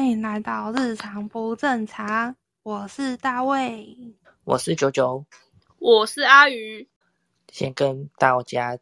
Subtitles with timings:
[0.00, 2.34] 欢迎来到日常不正常。
[2.62, 3.94] 我是大卫，
[4.44, 5.26] 我是九九，
[5.78, 6.88] 我是阿鱼。
[7.52, 8.78] 先跟大家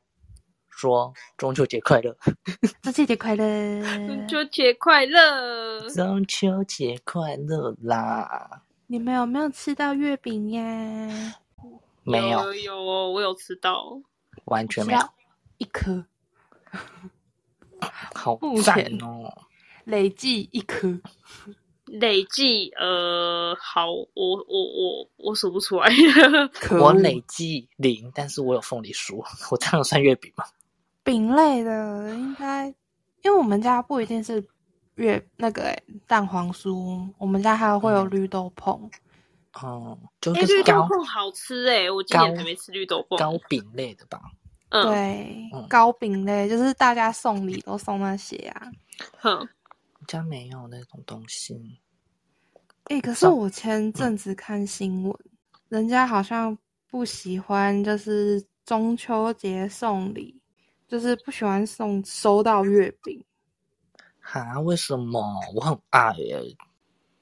[0.69, 2.17] 说中秋节快乐！
[2.83, 3.83] 中秋节快乐！
[4.07, 5.89] 中秋节快乐！
[5.91, 8.63] 中秋节快乐啦！
[8.87, 11.35] 你们有没有吃到月饼呀？
[12.05, 12.81] 没有，有，
[13.11, 14.01] 我有吃到，
[14.45, 15.01] 完全没有
[15.57, 16.05] 一颗。
[18.15, 19.48] 好赞哦！
[19.89, 21.01] 累计一颗，
[21.87, 25.89] 累计呃，好，我我我我数不出来。
[26.79, 30.45] 我累计零，但是我有凤梨酥， 我这样算月饼吗？
[31.03, 32.67] 饼类的应该，
[33.23, 34.47] 因为我们家不一定是
[34.97, 35.75] 月那个
[36.07, 38.79] 蛋黄酥，我们家还会有绿豆椪。
[39.55, 39.99] 哦，
[40.35, 43.17] 哎，绿豆椪好吃哎，我今年还没吃绿豆椪。
[43.17, 44.21] 糕饼类的吧？
[44.69, 48.71] 嗯，对，糕饼类就是大家送礼都送那些啊。
[49.17, 49.49] 哼。
[50.09, 51.79] 家没有那种东西。
[52.85, 55.15] 哎，可是我前阵子看新闻，
[55.69, 56.57] 人家好像
[56.89, 60.35] 不喜欢，就是中秋节送礼，
[60.89, 63.23] 就是不喜欢送收到月饼。
[64.21, 64.59] 哈？
[64.61, 65.39] 为什么？
[65.55, 66.43] 我很爱耶。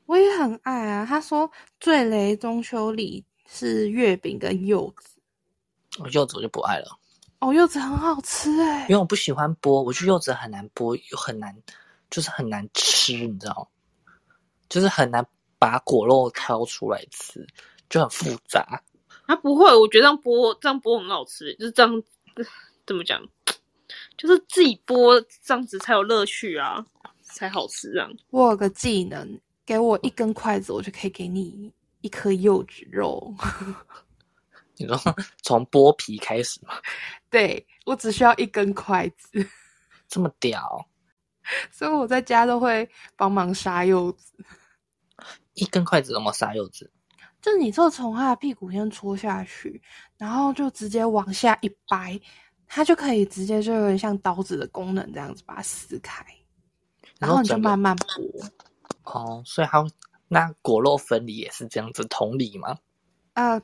[0.07, 1.05] 我也很爱啊。
[1.05, 1.51] 他说
[1.81, 5.19] 最雷中秋礼是月饼跟柚子。
[5.99, 6.97] 我柚子我就不爱了。
[7.41, 8.83] 哦，柚子很好吃哎。
[8.83, 11.53] 因为我不喜欢剥，我觉得柚子很难剥，又很难。
[12.11, 13.71] 就是很难吃，你知道
[14.69, 15.27] 就是很难
[15.59, 17.47] 把果肉挑出来吃，
[17.89, 18.83] 就很复杂。
[19.27, 22.03] 啊，不会，我觉得这样剥这样剥很好吃，就是这样
[22.87, 23.21] 怎么讲，
[24.17, 26.87] 就是自己剥这样子才有乐趣啊，
[27.23, 28.13] 才好吃这样。
[28.31, 31.73] 我有个技能，给我一根筷子，我就可以给你
[32.03, 33.35] 一颗柚子肉。
[34.79, 34.97] 你说
[35.43, 36.75] 从剥皮开始吗？
[37.31, 39.45] 对，我只需要一根筷子，
[40.07, 40.89] 这么屌。
[41.71, 44.35] 所以我在家都会帮忙杀柚子，
[45.55, 46.91] 一根筷子怎么杀柚子？
[47.41, 49.81] 就你就从它的屁股先戳下去，
[50.17, 52.21] 然后就直接往下一掰，
[52.67, 56.27] 它就可以直接就有点像刀子的功能这样子把它撕开，
[57.21, 58.51] 然后你就慢慢剥。
[59.05, 59.87] 哦，所以它
[60.27, 62.77] 那果肉分离也是这样子同理吗？
[63.35, 63.61] 呃，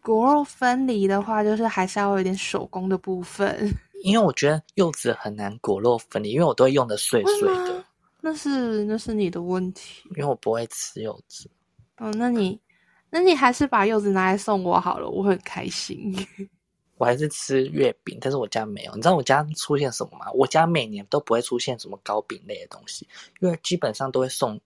[0.00, 3.72] 果肉分离的话，就是还是要有点手工的部分。
[4.02, 7.84] 因为我觉得柚子很难果肉分离，因为我都会用的碎碎的。
[8.20, 10.02] 那是那是你的问题。
[10.10, 11.50] 因为我不会吃柚子。
[11.98, 12.60] 哦，那你
[13.10, 16.14] 那你还是把柚子拿来送我好了，我会很开心。
[16.98, 18.94] 我还是吃月饼，但是我家没有。
[18.94, 20.30] 你知道我家出现什么吗？
[20.32, 23.08] 我家每年都不会出现什么糕饼类的东西，
[23.40, 24.60] 因为基本上都会送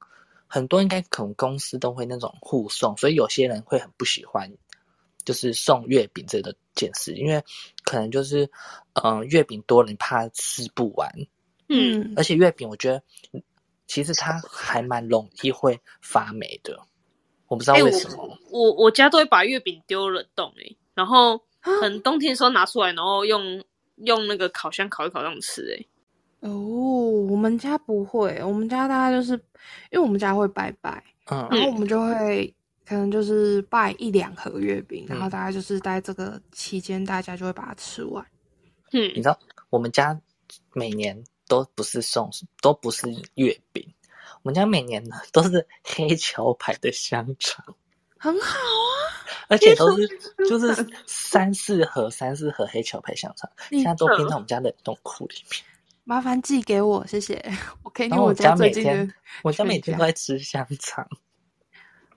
[0.47, 4.53] 很多，应该可能公司都会那种互送，所以有些人会很不喜欢。
[5.27, 7.43] 就是送月饼这个件事，因为
[7.83, 8.49] 可能就是，
[9.03, 11.11] 嗯，月饼多了你怕吃不完，
[11.69, 13.03] 嗯，而且月饼我觉得
[13.89, 16.79] 其实它还蛮容易会发霉的，
[17.49, 18.39] 我不知道为什么。
[18.51, 23.65] 我我家都会把月饼丢冷冻诶，然后很冬天的时候拿出来，然后用
[23.97, 25.87] 用那个烤箱烤一烤这样吃诶。
[26.41, 26.51] 哦，
[27.29, 29.33] 我们家不会，我们家大概就是
[29.91, 32.55] 因为我们家会拜拜，嗯，然后我们就会。
[32.87, 38.25] 可能就是拜一两盒月饼，然后大概就是在这个期间，大家就会把它吃完。
[38.93, 39.37] 嗯，你知道
[39.71, 40.19] 我们家
[40.73, 42.31] 每年都不是送，
[42.63, 43.85] 都不是月饼，
[44.43, 47.65] 我们家每年呢都是黑桥牌的香肠，
[48.17, 48.95] 很好啊，
[49.49, 50.09] 而且都是
[50.49, 55.61] 就是三四盒三四盒黑桥牌香肠，现在都冰在我们家冷冻库里面。
[56.05, 57.45] 麻烦寄给我，谢谢。
[57.83, 61.05] 我可以我家每天，我家每天都在吃香肠。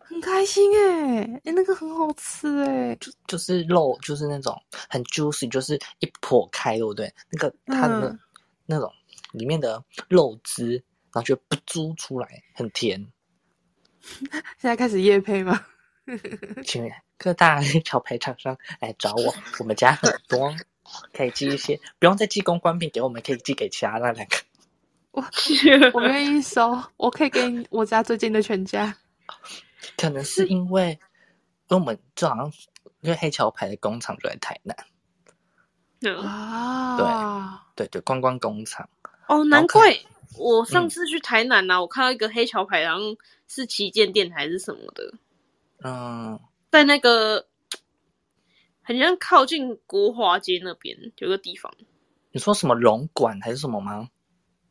[0.09, 4.59] 很开心哎，哎，那个很好吃哎，就就是肉，就是那种
[4.89, 7.13] 很 juicy，就是一破开，对不对？
[7.31, 8.17] 那个它的
[8.65, 8.91] 那种
[9.33, 10.71] 里面的肉汁，
[11.13, 13.05] 然后就不猪出来，很甜。
[14.01, 15.63] 现在开始夜配吗？
[16.65, 20.51] 请各大潮牌厂商来找我，我们家很多，
[21.13, 24.37] 可以寄一些，不用再寄公关品给我们，可以寄给其他那两个。
[25.11, 25.23] 我
[25.93, 28.97] 我愿意收，我可以给你我家最近的全家。
[29.97, 30.99] 可能是因为，
[31.67, 32.51] 因为我们就好像
[33.01, 38.89] 因为黑桥牌的工厂就在台南，啊，对对对，观光工厂
[39.27, 39.97] 哦，难怪
[40.37, 43.15] 我上次去台南呐、我看到一个黑桥牌，好像
[43.47, 45.13] 是旗舰店还是什么的，
[45.83, 46.39] 嗯，
[46.71, 47.47] 在那个
[48.81, 51.73] 很像靠近国华街那边有个地方，
[52.31, 54.09] 你说什么龙馆还是什么吗？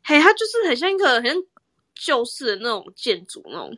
[0.03, 1.35] 嘿，它就是很像一个很像
[1.93, 3.77] 旧式的那种建筑那种，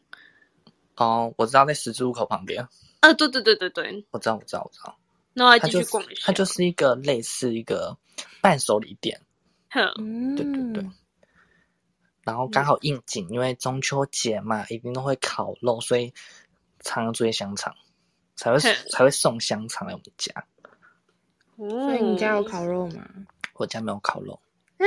[1.01, 2.61] 哦，我知道在十字路口旁边，
[2.99, 4.95] 啊，对对对对对，我知道，我知道，我知道。
[5.33, 7.97] 那我还继续逛一下，它就是一个类似一个
[8.39, 9.19] 伴手礼店，
[9.71, 10.89] 哼，嗯，对对对
[12.23, 16.13] 然后刚好应景，因为中秋节嘛，一定都会烤肉，所以
[16.81, 17.73] 常常追香肠，
[18.35, 20.31] 才会才会送香肠来我们家。
[21.57, 22.63] 所所以你家有烤？
[22.63, 23.09] 肉吗？
[23.55, 24.39] 我家没有烤肉，
[24.77, 24.85] 啊，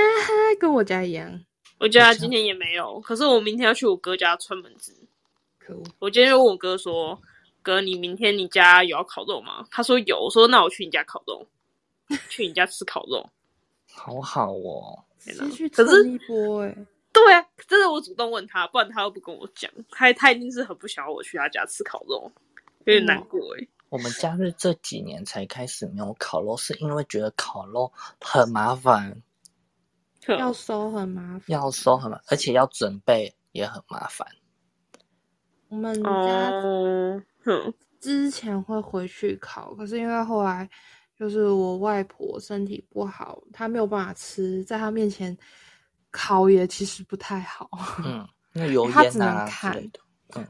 [0.61, 1.44] 跟我家一样，
[1.78, 5.04] 我家今天也没有，可是我明天要去我哥家串门子。
[5.64, 5.82] 可恶。
[5.99, 7.20] 我今天就问我哥说
[7.62, 10.25] ：“哥，你明天你家有要烤肉吗？”他说有。
[10.25, 11.46] 我说：“那我去你家烤肉，
[12.28, 13.28] 去你家吃烤肉。
[13.90, 15.05] 好好哦。
[15.72, 16.76] 可是一波哎、”
[17.11, 22.31] 对啊，真的我主动问他，不然他又不跟我讲，他他一定是很不想要我去他家吃烤肉，
[22.84, 27.90] 有点难过哎、我们家是这几年才开始没有烤肉，是因为觉得烤肉
[28.20, 29.22] 很麻烦，
[30.26, 31.43] 要收很麻烦。
[31.46, 34.26] 要收很麻，而且要准备也很麻烦。
[35.69, 36.50] 我们家
[38.00, 40.69] 之前会回去烤，可是因为后来
[41.19, 45.37] 就是我外婆身体不好，她没有办法吃，在她面前
[46.11, 47.69] 烤也其实不太好，
[48.05, 50.00] 嗯， 那油他只能烟啊之看类的。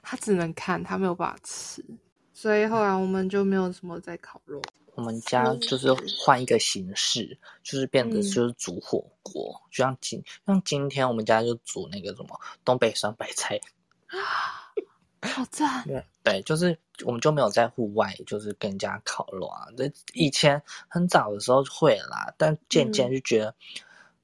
[0.03, 1.85] 她只能看，她没有办法吃，
[2.33, 4.61] 所以后来我们就没有什么在烤肉。
[4.95, 13.61] 我们家就是换一个形式，就是变得嗯就是煮火锅，就像今像今天我们家就煮那个什么东北酸白菜，
[15.29, 15.85] 好赞！
[15.85, 19.67] 对对，就是我们就没有在户外就是跟人家烤肉啊。
[19.77, 23.55] 这以前很早的时候会啦，但渐渐就觉得，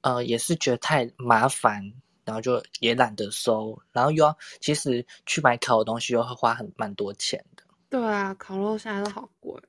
[0.01, 1.93] 呃，也是觉得太麻烦，
[2.25, 7.63] 然后就也懒得收，然后又要其实去买烤的东西又会花很蛮多钱的。
[7.89, 9.61] 对啊，烤肉现在都好贵，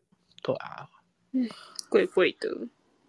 [0.43, 0.89] 对啊，
[1.33, 1.49] 嗯
[1.89, 2.49] 贵贵的，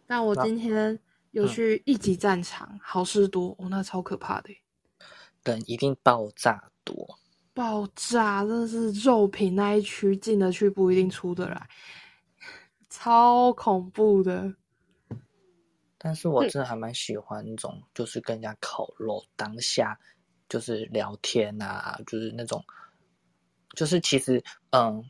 [0.07, 0.99] 那我今天
[1.31, 4.49] 有嗯去一级战场，好事多，哦，那超可怕的
[5.43, 7.19] 等，一定爆炸多。
[7.53, 11.69] 爆炸，真的是肉品那一区进得去不一定出得来，
[12.89, 14.53] 超恐怖的。
[15.97, 19.97] 但是我真的还蛮喜欢那种，就是跟人家烤肉当下，
[20.49, 22.61] 就是聊天啊，就是那种，
[23.73, 25.01] 就是其实嗯，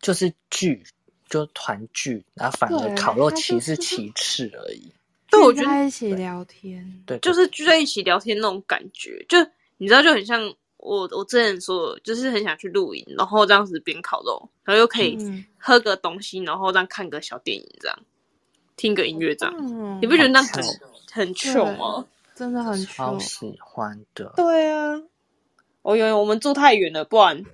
[0.00, 0.84] 就是聚，
[1.30, 4.80] 就团聚，然后反而烤肉其实是其次而已。
[4.80, 4.92] 聚
[5.30, 9.38] 对我觉得在一起聊天，对，就是聚在一起聊天那种感觉，就
[9.78, 17.98] 你知道，就很像我我之前说，就是很想去露营，然后这样子边烤肉，然后又可以嗯，喝个东西，然后这样看个小电影，这样
[18.76, 20.62] 听个音乐，这样、嗯你不觉得那很
[21.12, 22.04] 很 chill 吗？
[22.34, 24.32] 真的很超喜欢的。
[24.36, 25.00] 对啊，
[25.82, 27.44] 我以为我们住太远了，不然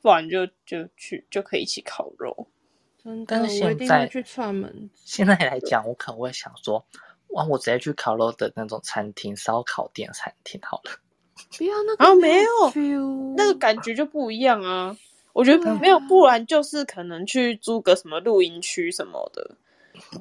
[0.00, 2.48] 不然就就去就可以一起烤肉。
[3.04, 4.90] 真的，但是我一现在定会去串门。
[4.96, 6.84] 现在来讲，我可能会想说，
[7.28, 10.92] 哇，我直接去烤肉的那种餐厅、烧烤店、餐厅好了。
[11.56, 12.50] 不要那个啊没有
[13.36, 14.96] 那个感觉就不一样啊。
[15.32, 19.56] 我觉得没有，不然就是可能去租个什么露营区什么的，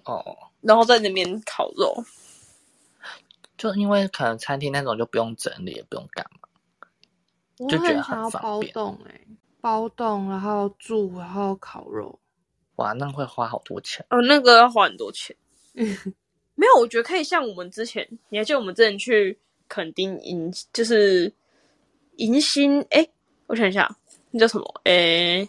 [0.06, 2.04] 哦，然后在那边烤肉。
[3.58, 6.48] 就因为可能餐厅那种就不用整理，也不用干嘛。
[7.60, 9.22] 我就觉得很方便包栋哎、
[9.60, 12.18] 包栋，然后住，然后烤肉。
[12.78, 14.04] 哇，那会花好多钱。
[14.10, 15.36] 哦，那个要花很多钱。
[16.56, 19.38] 没有，我觉得可以像我们之前，你还记得我们之前去
[19.72, 21.32] 垦丁迎，就是
[22.18, 23.08] 迎新，哎，
[23.48, 23.90] 我想一下，
[24.32, 24.82] 那叫什么？
[24.84, 25.48] 哎，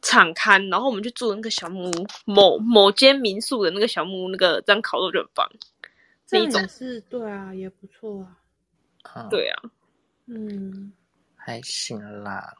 [0.00, 5.46] 敞刊，然后我们去住那个小木屋，某某间民宿的那个小木屋，那个这样烤肉就很棒。
[6.26, 8.38] 这一种是对啊，也不错啊。
[9.14, 9.62] 嗯，，对啊，
[10.24, 10.90] 嗯，
[11.36, 12.54] 还行啦。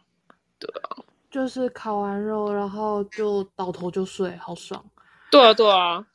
[0.58, 4.84] 对啊就是烤完肉，然后就倒头就睡，好爽。
[5.30, 6.06] 对啊，对啊。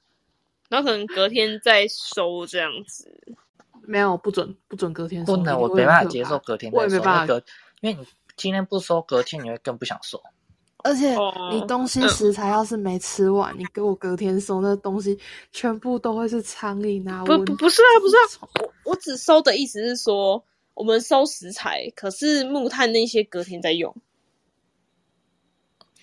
[0.69, 3.11] 然后可能隔天再收这样子。
[3.87, 7.45] 没有不准不准隔天收，不能，我没办法接受隔天我也没办法因为隔，
[7.81, 10.21] 因为你今天不收，隔天你会更不想收。
[10.83, 15.17] 而且哦你东西嗯食材要是没吃完，你给我隔天收，那东西
[15.51, 17.25] 全部都会是苍蝇啊！
[17.25, 20.41] 不不不是啊，不是啊，我我只收的意思是说，
[20.75, 23.93] 我们收食材，可是木炭那些隔天再用。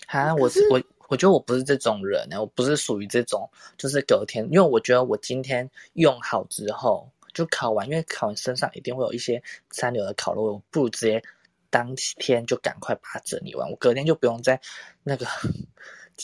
[0.06, 3.48] 啊，我是我我觉得我不是这种人呢，我不是属于这种，
[3.78, 11.22] 就是隔天，因为我觉得我今天用好之后就烤完，因为烤完身上一定会有一些残留的烤肉，我不如直接
[11.68, 14.60] 当天就赶快把它整理完，我隔天就不用再
[15.02, 15.26] 那个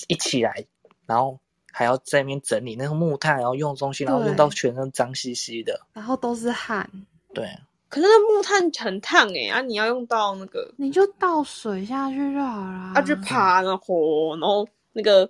[0.07, 0.64] 一起来，
[1.07, 1.38] 然后
[1.73, 6.88] 还要在那边整理那个木炭，然后用东西，然后用到全身脏兮兮的，然后都是汗，
[7.35, 7.45] 对，
[7.88, 12.93] 可是那木炭很烫哎、啊，你要用到那个你就倒水下去就好啦。
[12.95, 15.29] 啊，就爬然后火，然后那个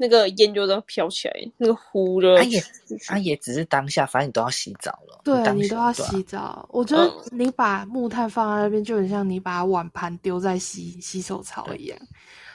[0.00, 2.62] 那个烟就这样飘起来，那个糊就啊也
[3.08, 6.66] 啊也只是当下，反正你都要洗澡了，对当你都要洗澡。
[6.72, 11.98] 我觉得嗯你把木炭放在那边，就很像你把碗盘丢在洗洗手槽一样，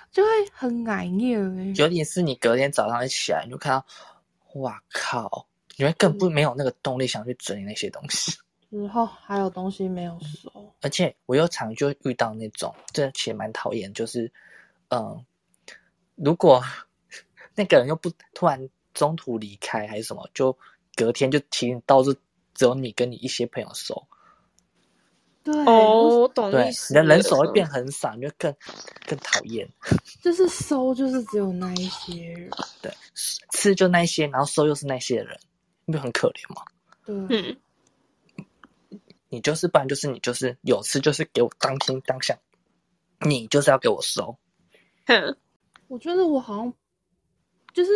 [0.10, 1.74] 就会很矮腻欸。
[1.76, 3.86] 尤其是你隔天早上一起来，你就看到，
[4.62, 5.46] 哇靠，
[5.76, 8.32] 你会更不没有那个动力想去整理那些东西。
[8.72, 14.32] 然后还有东西没有收，而且我又常就遇到那种，这其实蛮讨厌，就是，
[14.90, 15.24] 嗯、
[16.16, 16.60] 如果
[17.56, 20.58] 那个人又不突然中途离开还是什么，就
[20.96, 22.14] 隔天就提醒到是
[22.54, 24.08] 只有你跟你一些朋友收，
[25.44, 28.54] 对，哦，我懂对意，思你的人手会变很少，你就更
[29.08, 29.68] 更讨厌。
[30.22, 32.50] 就是收，就是只有那一些人。
[32.82, 32.94] 对，
[33.52, 35.38] 吃就那些，然后收又是那些人，
[35.86, 36.64] 你不很可怜吗？
[37.06, 37.58] 对，嗯，
[39.30, 42.38] 你就是，不然就是你就是有吃就是给我当天当下，
[43.20, 44.38] 你就是要给我收。
[45.08, 45.38] 哼，
[45.88, 46.74] 我觉得我好像
[47.74, 47.92] 就是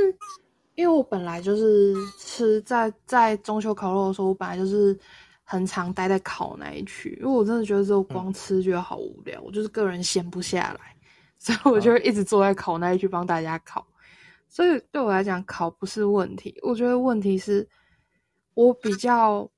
[0.75, 4.97] 因为我本来就是吃在在中秋烤肉的时候，我本来就是
[5.43, 10.95] 很常待在烤那一区，因为我真的觉得只有光吃觉得好无聊，我就是个人闲不下来，
[11.37, 13.85] 所以我就会一直坐在烤那一区帮大家烤。
[14.49, 17.67] 所以对我来讲，烤不是问题，我觉得问题是
[18.53, 19.49] 我比较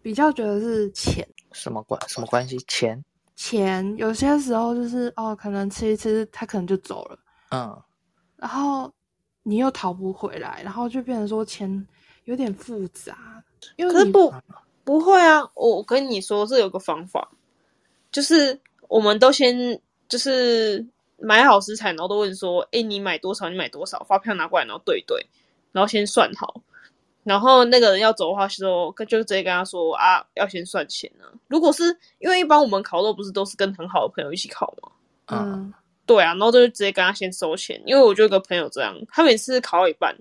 [0.00, 1.28] 比较觉得是钱。
[1.52, 2.56] 什么关什么关系？
[2.68, 3.04] 钱？
[3.34, 7.18] 钱有些时候就是哦，可能吃一吃，他可能就走了。
[7.50, 7.82] 嗯，
[8.36, 8.92] 然后
[9.42, 11.86] 你又讨不回来，然后就变成说钱
[12.24, 13.42] 有点复杂，
[13.76, 14.32] 因为可是不
[14.84, 17.28] 不会啊，我我跟你说是有个方法，
[18.10, 20.84] 就是我们都先就是
[21.18, 23.48] 买好食材，然后都问说，哎，你买多少？
[23.48, 24.04] 你买多少？
[24.04, 25.26] 发票拿过来，然后对一对，
[25.72, 26.60] 然后先算好。
[27.24, 31.84] 然后那个人要走的话，就跟就直接跟他说啊，要先算钱呢、如果是
[32.18, 34.90] 因为一般我们烤肉不是都是跟很好的朋友一起烤吗？
[35.26, 35.72] 嗯
[36.14, 40.14] 对啊，然后就直接跟他先收钱，因为我就有个朋友这样，他每次考到一半，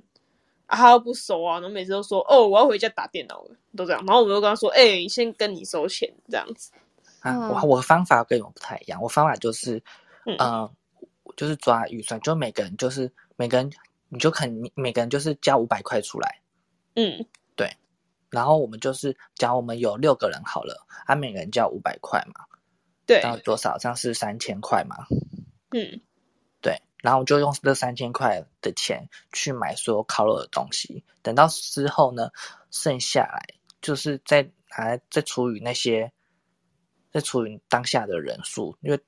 [0.68, 6.72] 啊，他又不收啊，然后每次都说哦，我要回家打电脑了，都这样，然后我们就跟他说，哎、先跟你收钱这样子，
[7.20, 7.50] 啊，嗯。
[7.50, 9.84] 我我的方法跟你们不太一样，我方法就是，
[10.26, 10.36] 嗯。
[10.38, 10.72] 呃，
[11.36, 13.70] 就是抓预算，就每个人就是每个人，
[14.08, 16.40] 你就可能每个人就是交五百块出来，
[16.96, 17.26] 嗯。
[17.56, 17.70] 对。
[18.30, 22.46] 然后我们就是假如我们有六个人好了，啊，每个人交五百块嘛，
[23.06, 23.78] 对，然后多少？
[23.78, 24.96] 这样是三千块嘛，
[25.72, 26.02] 嗯。
[26.62, 32.30] 对，然后我就用这三千块的钱去买所有烤肉的东西，等到之后呢，
[32.70, 33.44] 剩下来
[33.82, 36.12] 就是再拿来再除以那些，
[37.12, 39.00] 再除以当下的人数，因为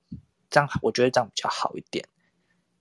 [0.50, 2.04] 这样我觉得这样比较好一点，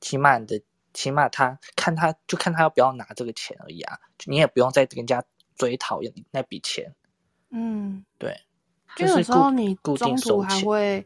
[0.01, 0.62] 起码你的
[0.95, 5.23] 起码他看他就看他要不要拿这个钱而已啊，你也不用再跟人家
[5.55, 6.95] 追讨那笔钱，
[7.51, 8.41] 嗯，对，
[8.97, 11.05] 就有就是时候你固定中途还会嗯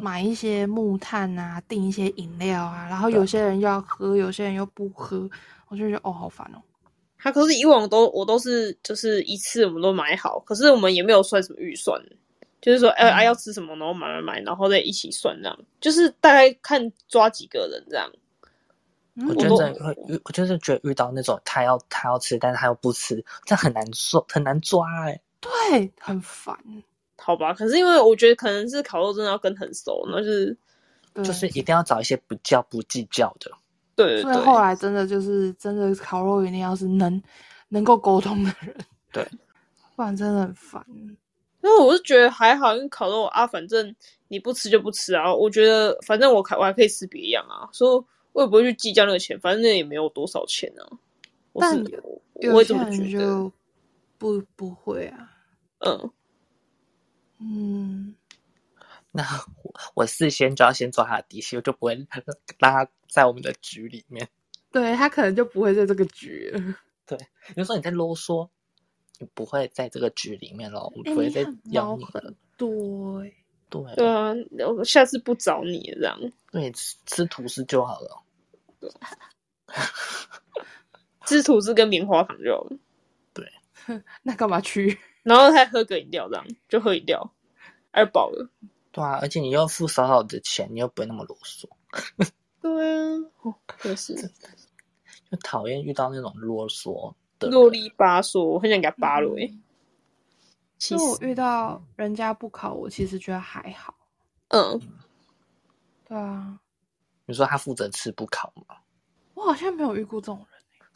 [0.00, 5.28] 买一些木炭啊，订一些饮料啊，然后有些人要喝，有些人又不喝，
[5.68, 6.62] 我就觉得哦，好烦哦。
[7.18, 12.00] 他可是以往都我都是就是一次我们都买好，可是我们也没有算什么预算，
[12.60, 18.08] 就是说，哎、啊要吃什么，然后买买买，然后再一起算这样，就是大概看抓几个人这样。
[19.20, 26.56] 嗯我真的会遇，我就是觉得遇到那种他要他要吃，但是他又不吃，这很难做，很难抓哎、对，很烦。
[27.18, 30.56] 好吧，可是因为我觉得可能是烤肉真的要跟很熟，那就是，
[31.16, 33.50] 就是一定要找一些不叫不计较的。
[33.96, 37.20] 对对所以后对，来真的就是真的烤肉一定要是能
[37.68, 38.74] 能够沟通的人，
[39.12, 39.26] 对，
[39.96, 40.84] 不然真的很烦。
[41.60, 43.92] 因为我是觉得还好，因为烤肉啊，反正
[44.28, 45.34] 你不吃就不吃啊。
[45.34, 50.86] 我觉得反正我还我还可以吃别样啊，所以我也不会去计较那个钱，反正那也没有多少钱啊。
[51.52, 53.52] 我但是我有会这么觉得，就
[54.18, 55.28] 不不会啊，
[55.80, 56.10] 嗯，
[57.40, 58.14] 嗯，
[59.12, 59.22] 那
[59.62, 61.94] 我我事先就要先抓他的底细，我就不会
[62.58, 64.28] 让他在我们的局里面。
[64.70, 66.52] 对他可能就不会在这个局
[67.06, 67.16] 对。
[67.18, 68.48] 比如说你在啰嗦，
[69.18, 72.34] 你不会在这个局里面咯，我哎、不会再要你了。
[72.56, 73.34] 对
[73.70, 74.34] 对啊，
[74.76, 76.20] 我下次不找你了这样，
[76.52, 78.22] 对，吃吃吐司就好了。
[81.26, 82.76] 吃吐司跟棉花糖就好了，
[84.22, 84.98] 那干嘛去？
[85.28, 87.30] 然后再喝个饮料这样，就喝饮料，
[87.90, 88.48] 而饱了。
[88.90, 91.68] 对啊，而且你又付少少的钱，你又不会那么啰嗦，
[92.60, 94.14] 对啊，哦，真是
[95.30, 97.54] 就讨厌遇到那种啰嗦的人。
[97.54, 99.46] 啰里吧嗦，我很想给他扒了诶。
[100.78, 100.98] 气死！
[100.98, 103.94] 就我遇到人家不考，我其实觉得还好。
[104.48, 104.80] 嗯，
[106.06, 106.58] 对啊，
[107.26, 108.76] 你说他负责吃不考吗？
[109.34, 110.46] 我好像没有遇过这种人。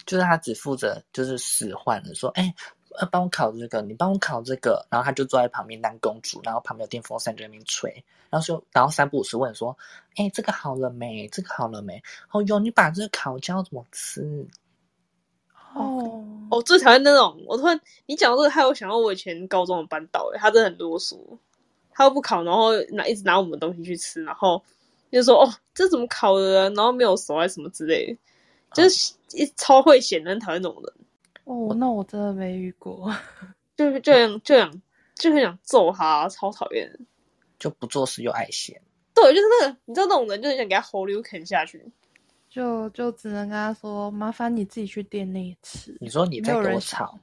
[0.07, 2.53] 就是他只负责就是使唤的说，哎、
[2.99, 7.91] 呃，帮我烤这个，你帮我烤这个，然后他就坐在旁边当公主，然后旁边有电风扇在那边吹，
[8.31, 9.77] 然后说，然后三不五时问说，
[10.17, 11.29] 哎，这个好了没？
[11.29, 12.03] 这个好了没？
[12.31, 14.47] 哦哟，你把这个烤焦怎么吃？
[15.75, 21.17] 哦，哦，最讨厌那种，我突然你讲到这个，害我想到我以前高中的班导，诶，他真的很啰嗦，
[21.91, 24.63] 他又不烤，然后拿一直拿我们东西去吃，然后
[25.11, 26.69] 就说哦，这怎么烤的？
[26.71, 28.07] 然后没有熟还是什么之类
[28.71, 30.93] 的，就是一超会显，很讨厌那种人。
[31.53, 33.15] 哦，那我真的没遇过。
[33.77, 34.83] 就就想就想
[35.17, 36.91] 就很想揍他，超讨厌。
[37.59, 38.81] 就不做事又爱闲。
[39.15, 41.85] 对，就是那个，你知道那种人，就是想给他喉溜啃下去。
[42.49, 45.97] 就就只能跟他说，麻烦你自己去店内吃。
[46.01, 47.19] 你说你在跟我吵，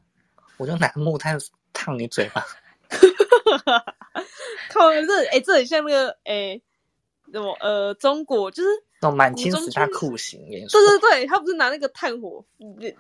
[0.58, 1.38] 我就拿木炭
[1.74, 2.44] 烫你嘴巴。
[4.70, 6.60] 靠，这哎，这很像那个哎，
[7.32, 8.70] 什么呃，中国就是
[9.02, 10.40] 那种满清十大酷刑。
[10.50, 12.44] 对 对对，他不是拿那个炭火，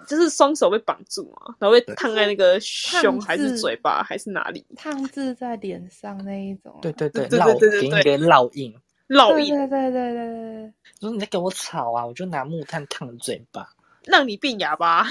[0.08, 4.66] 就是双手被绑住嘛，然后被烫在那个胸还是嘴巴还是哪里？
[4.76, 6.78] 烫字在脸上那一种。
[6.82, 8.74] 对对对，烙给你个烙印。
[9.08, 9.56] 烙印。
[9.56, 10.74] 对对对对对。
[11.00, 12.06] 说你在给我吵啊！
[12.06, 13.70] 我就拿木炭烫嘴巴，
[14.04, 15.08] 让你变哑巴。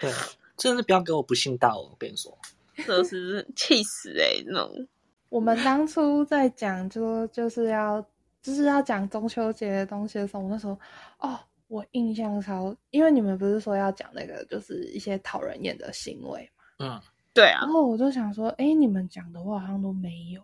[0.00, 0.12] 对，
[0.56, 1.88] 真的不要给我不信道哦！
[1.90, 2.36] 我跟你说，
[2.86, 4.42] 这是气死哎！
[4.46, 4.86] 那种
[5.28, 8.04] 我们当初在讲说就是要
[8.46, 10.78] 就是要讲中秋节的东西的时候，我那时候
[11.18, 11.36] 哦，
[11.66, 16.48] 我印象超，因为你们不是说要讲那个就是一些讨人厌的行为
[16.78, 16.86] 嘛？
[16.86, 17.02] 嗯，
[17.34, 17.62] 对啊。
[17.62, 20.40] 然后我就想说，哎，你们讲的我好像都没有。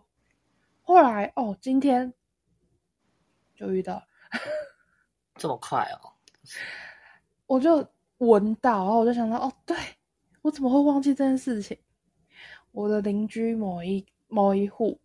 [0.81, 2.13] 后来哦，今天。
[3.55, 4.03] 就遇到
[5.37, 6.09] 这么快哦！
[7.45, 9.77] 我就闻到，然后我就想到，哦，对
[10.41, 11.77] 我怎么会忘记这件事情？
[12.71, 14.99] 我的邻居某一某一户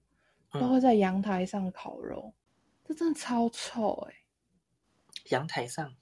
[0.54, 2.32] 都会在阳台上烤肉，
[2.88, 4.14] 这真的超臭哎！
[5.28, 5.94] 阳台上？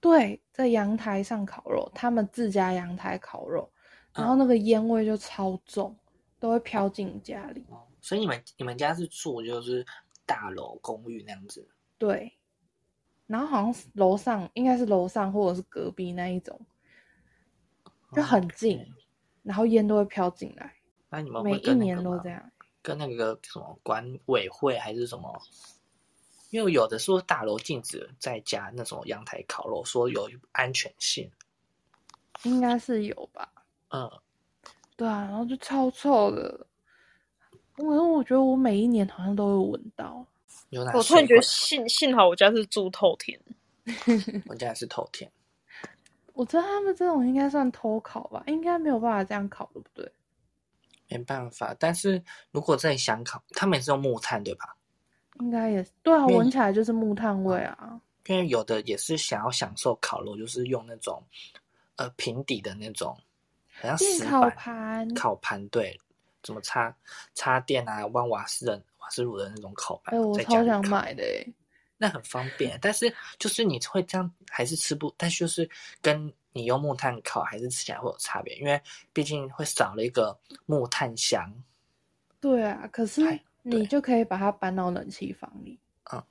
[0.00, 3.72] 对，在阳台上烤肉，他们自家阳台烤肉，
[4.12, 5.96] 然后那个烟味就超重，
[6.40, 7.64] 都会飘进家里。
[8.00, 9.86] 所以你们你们家是住就是
[10.24, 11.68] 大楼公寓那样子？
[11.96, 12.36] 对，
[13.28, 16.60] 然后好像是楼上，应该是楼上或者是隔壁那一种，
[18.12, 18.84] 就很近，
[19.44, 20.74] 然后烟都会飘进来。
[21.08, 22.50] 那你们每一年都这样？
[22.82, 25.40] 跟那个什么管委会还是什么？
[26.50, 31.30] 因为有的说大楼禁止在家那种阳台烤肉，说有安全性，
[32.44, 33.48] 应该是有吧？
[33.90, 34.10] 嗯，
[34.96, 36.66] 对啊，然后就超臭的，
[37.76, 40.26] 我我觉得我每一年好像都会闻到。
[40.70, 43.40] 我突然觉得幸幸好我家是住透天，
[44.46, 45.30] 我家是透天。
[46.32, 50.12] 我知道他们这种应该算偷烤吧，应该没有办法这样烤，对不对？
[51.08, 54.76] 没办法，但是如果真的想烤，他们也是用木炭，对吧？
[55.40, 58.00] 应该也是，对啊，闻起来就是木炭味啊。
[58.26, 61.22] 因为有的也是想要享受烤肉，就是用那种
[61.96, 63.16] 呃平底的那种，
[63.80, 65.98] 好像石烤盘，烤盘对，
[66.42, 66.94] 怎么插
[67.34, 68.82] 插电啊，弯瓦斯的。
[68.98, 71.46] 瓦斯炉的那种烤盘，哎，我超想买的哎，
[71.96, 72.76] 那很方便。
[72.82, 75.14] 但是就是你会这样，还是吃不？
[75.16, 75.70] 但就是
[76.02, 81.54] 跟你用木炭烤，还是吃起来会有差别，因为毕竟会少了一个木炭香。
[82.40, 83.22] 对啊，可是
[83.68, 85.80] 你就可以把它搬到冷气房里，
[86.12, 86.22] 嗯，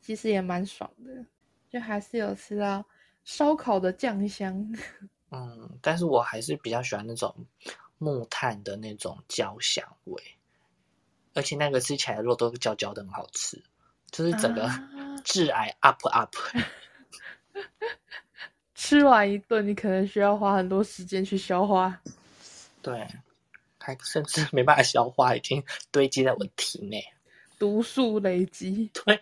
[0.00, 1.26] 其实也蛮爽的，
[1.68, 2.84] 就还是有吃到
[3.24, 4.74] 烧烤的酱香。
[5.30, 7.46] 嗯，但是我还是比较喜欢那种
[7.98, 10.22] 木炭的那种焦香味。
[11.34, 13.62] 而且那个吃起来肉都焦焦的，很好吃，
[14.10, 14.68] 就是整个
[15.24, 16.34] 致癌 up up。
[18.74, 22.00] 吃完一顿，你可能需要花很多时间去消化。
[22.82, 23.06] 对，
[23.82, 27.04] 还甚至没办法消化，已经堆积在我体内，
[27.58, 28.90] 毒素累积。
[29.04, 29.20] 对，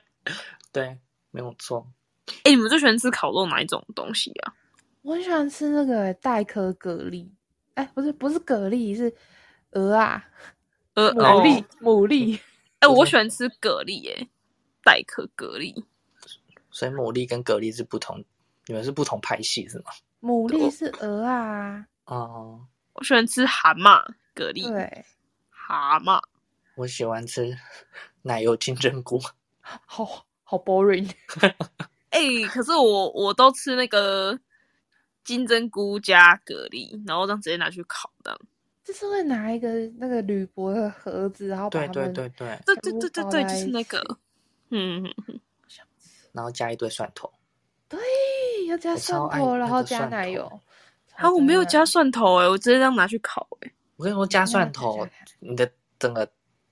[0.70, 0.98] 对，
[1.30, 1.86] 没有错。
[2.44, 4.54] 哎，你们最喜欢吃烤肉哪一种东西啊？
[5.02, 7.26] 我很喜欢吃那个带壳蛤蜊。
[7.74, 9.12] 哎，不是，不是蛤蜊，是
[9.70, 10.22] 鹅啊。
[10.94, 12.38] 呃，牡蛎，牡蛎，
[12.80, 14.28] 哎，我喜欢吃蛤蜊，哎，
[14.84, 15.84] 带壳蛤蜊。
[16.70, 18.22] 所以牡蛎跟蛤蜊是不同，
[18.66, 19.92] 你们是不同派系是吗？
[20.20, 21.86] 牡蛎是鹅啊。
[22.04, 24.70] 哦，我喜欢吃蛤蟆蛤蜊。
[24.72, 25.04] 对，
[25.50, 26.20] 蛤蟆。
[26.76, 27.56] 我喜欢吃
[28.22, 29.20] 奶油金针菇。
[29.60, 30.04] 好
[30.44, 31.10] 好 boring。
[32.10, 34.38] 哎，可是我我都吃那个
[35.22, 38.38] 金针菇加蛤蜊，然后这样直接拿去烤的。
[38.82, 44.02] 就是会拿一个那个铝箔的盒子，然后对对对对对对对对，就是那个，
[44.70, 45.04] 嗯，
[46.32, 47.32] 然后加一堆蒜头，
[47.88, 48.00] 对，
[48.66, 50.60] 要加蒜头，然后加奶油。
[51.14, 53.70] 啊，我没有加蒜头哎，我直接这样拿去烤哎。
[54.00, 55.06] 我跟你说，加蒜头，
[55.40, 56.26] 你的整个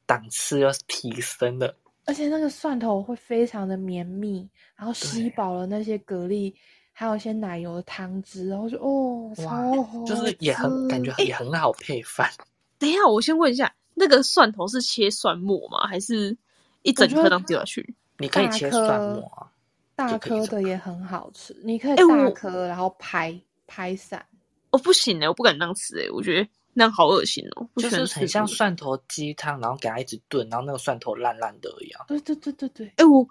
[0.06, 1.76] 档次要提升的。
[2.06, 6.50] 而且那个蒜头会非常的绵密，然后吸饱了那些蛤蜊
[6.90, 12.30] 还有一些奶油的汤汁，然后就哦，超好就是也很感觉也很好配饭。
[12.78, 15.86] 等一下，我先问一下，那个蒜头是切蒜末吗？
[15.86, 16.34] 还是
[16.80, 17.94] 一整颗这样丢下去？
[18.16, 19.52] 你可以切蒜末啊，
[19.94, 24.24] 大颗的也很好吃，你可以哎大我颗然后拍拍散。
[24.70, 32.04] 哦，不行哎，我不敢那样吃哎，我觉得那样好恶心哦，就是很像蒜头鸡汤，然后给它一直炖，然后那个蒜头烂烂的一样。
[32.06, 33.26] 对对对对对，哎、我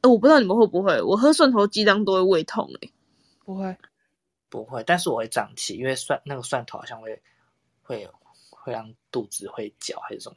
[0.00, 2.88] 哎、我不知道你们会不会，我喝蒜头鸡汤都会胃痛哎、
[3.44, 3.76] 不会，
[4.48, 7.20] 不会，但是我会胀气，因为蒜那个蒜头好像会
[7.82, 8.08] 会
[8.50, 10.36] 会让肚子会绞还是什么，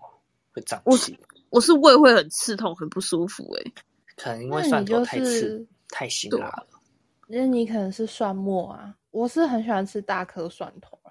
[0.52, 1.18] 会胀我气。
[1.52, 3.72] 我是胃会很刺痛，很不舒服哎、
[4.18, 6.68] 可能因为蒜头太刺、是太辛辣了。
[7.28, 11.05] 因为你可能是蒜末啊，我是很喜欢吃大颗蒜头啦。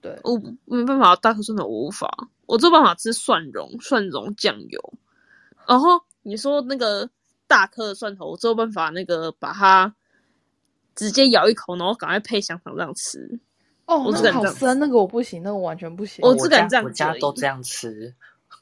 [0.00, 2.08] 对，我没办法，大颗蒜头我无法，
[2.46, 4.94] 我只有办法吃蒜蓉、蒜蓉酱油。
[5.66, 7.08] 然后你说那个
[7.46, 9.94] 大颗的蒜头，我只有办法那个把它
[10.94, 13.38] 直接咬一口，然后赶快配香肠这样吃。
[13.86, 16.18] 哦，我那只敢这样个好深，那个我不行，那个我完全不行。
[16.22, 18.14] 我我只敢这样家我家都这样吃，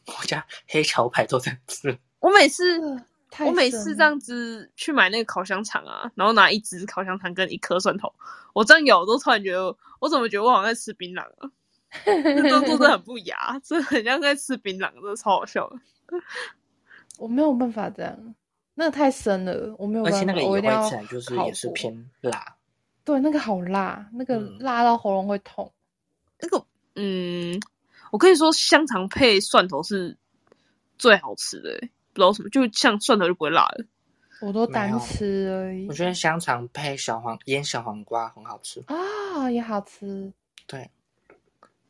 [0.07, 1.99] 我家黑桥牌都这样吃。
[2.21, 2.81] 我每次
[3.47, 8.13] 我每次这样子去买那个烤香肠啊，然后拿一只烤香肠跟一颗蒜头，
[8.53, 11.51] 我这样咬，我都突然觉得，我怎么觉得我好像在吃槟榔啊？
[12.05, 15.77] 这动作真的很不雅，真的很像在吃槟榔，真的超好笑的。
[17.19, 18.35] 我没有办法这样，
[18.75, 22.57] 那个太深了，我没有办法，而且那个也会我一定要吃起来就是也是偏辣。
[23.05, 25.73] 对，那个好辣，那个嗯辣到喉咙会痛。
[26.41, 26.65] 那个，
[26.95, 27.59] 嗯，
[28.13, 30.17] 我跟你说，香肠配蒜头是
[30.99, 33.87] 最好吃的、欸，不知道什么，就像蒜头就不会辣了。
[34.41, 40.33] 我都单吃而已我觉得香肠配小黄腌小黄瓜很好吃，啊，也好吃。
[40.67, 40.91] 对。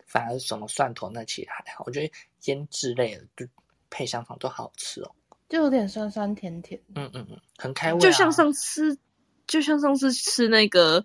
[0.06, 2.10] 反而什么蒜头那其实还好，我觉得
[2.44, 3.46] 腌制类的就
[3.90, 5.10] 配香肠都好吃哦。
[5.50, 6.80] 就有点酸酸甜甜。
[6.94, 8.00] 嗯嗯嗯，很开胃、啊。
[8.00, 8.98] 就像上次，
[9.46, 11.04] 就像上次吃那个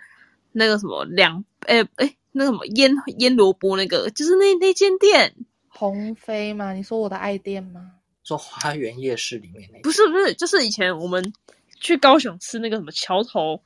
[0.54, 5.36] 那个什么两，哎、哎、那个什么腌腌萝卜那个，就是那那间店，
[5.68, 6.72] 鸿飞吗？
[6.72, 7.96] 你说我的爱店吗？
[8.24, 11.34] 说花园夜市里面那不是不是，就是以前我们
[11.80, 13.62] 去高雄吃那个什么桥头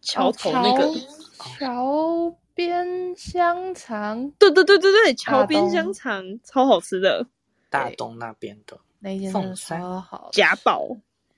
[0.00, 0.94] 桥头那个，哦
[1.38, 4.30] 桥桥边香肠。
[4.38, 7.26] 对对对对对，桥边香肠超好吃的，
[7.68, 10.88] 大东那边的，那一间凤山好吃，夹爆，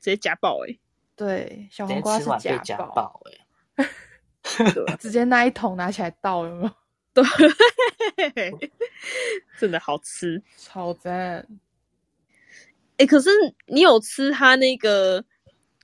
[0.00, 0.78] 直接夹爆哎、
[1.16, 6.70] 对，小黄瓜是吃完被夹爆， 爆哎、直接那一桶拿起来倒，有没有？
[7.14, 7.24] 对，
[9.58, 10.40] 真的好吃。
[10.56, 11.44] 超赞！
[12.98, 13.30] 哎、可是
[13.66, 15.24] 你有吃他那个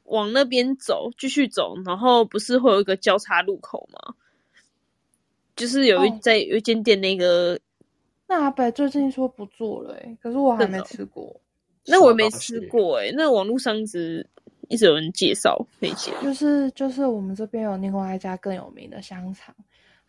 [0.05, 4.15] 往那边走，继续走，然后不是会有一个交叉路口吗？
[5.57, 7.59] 就是有一、哦在有一间店，那个
[8.27, 11.41] 那阿北最近说不做了、欸，可是我还没吃过。
[11.87, 12.29] 那我也没。
[12.31, 14.27] 吃过哎、那网络上一直
[14.69, 19.55] 一直有人介绍那间，就是就是我们这边有另外一家更有名的香肠，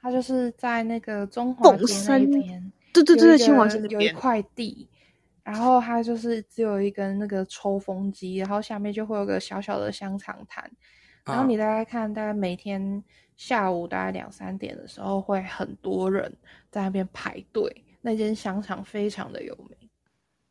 [0.01, 4.87] 它就是在那个中华街那边，对对对对，有一清华个有一块地，
[5.45, 10.69] 然后它就是只有一根那个抽风机，然后下面就会有个小小的香肠摊，
[11.23, 11.49] 然后嗯。
[11.49, 13.03] 你大概看，大概每天
[13.37, 16.35] 下午大概两三点的时候，会很多人
[16.71, 17.71] 在那边排队。
[18.01, 19.89] 那间香肠非常的有名，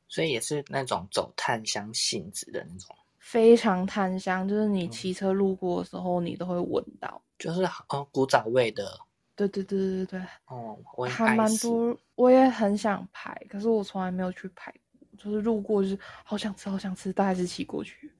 [0.08, 4.74] 所以也是那种走炭香性质的那种，非常炭香，就是嗯。
[4.74, 7.20] 你骑车路过的时候，你都会闻到。
[7.38, 8.88] 就是哦古早味的。
[9.36, 14.80] 对对对对对哦，我还蛮多，我也很想排，可是我从来没有去排过，
[15.16, 18.12] 就是路过就是好想吃好想吃，但还是骑过去。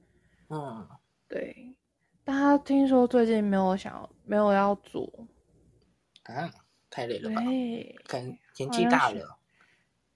[0.49, 0.87] 嗯，
[1.27, 1.75] 对，
[2.23, 5.11] 但他听说最近没有想要没有要做，
[6.23, 6.51] 啊，
[6.89, 7.41] 太累了吧？
[7.41, 9.37] 对，可能年纪大了，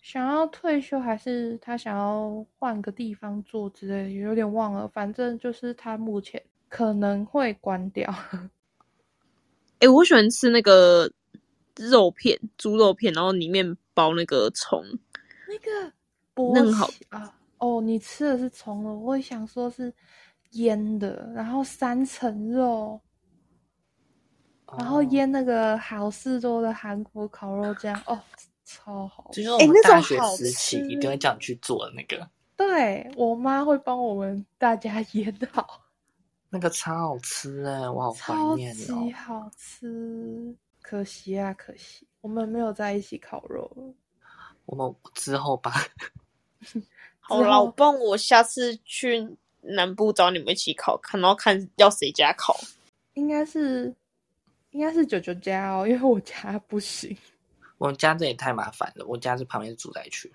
[0.02, 4.88] 想要退休还是他想要换个地方做之类的，有点忘了。
[4.88, 8.13] 反正就是他目前可能会关掉。
[9.80, 11.12] 哎、我喜欢吃那个
[11.76, 14.84] 肉片，猪肉片，然后里面包那个葱，
[15.48, 15.94] 那个
[16.39, 19.93] 波那很好啊，哦，你吃的是葱了，我也想说是
[20.52, 22.99] 腌的，然后三层肉，
[24.78, 28.17] 然后哦腌那个好事多的韩国烤肉酱，哦，
[28.63, 35.82] 超好就是我们大学时期一定会叫你去做的那个，对我妈会帮我们大家 腌好。
[36.52, 39.12] 那个超好吃哎，我好怀超念级哦。
[39.13, 43.93] 好吃，可惜啊，可惜我们没有在一起烤肉了。
[44.65, 45.71] 我们之后吧，
[47.19, 52.60] 好啦，之后我帮我下次去南部找你们一起烤，看然后看要谁家烤。
[53.13, 53.93] 应该是，
[54.72, 57.15] 应该是九九家哦， 因为我家不行
[57.78, 60.32] 我们家这也太麻烦了，我家是旁边是住宅区，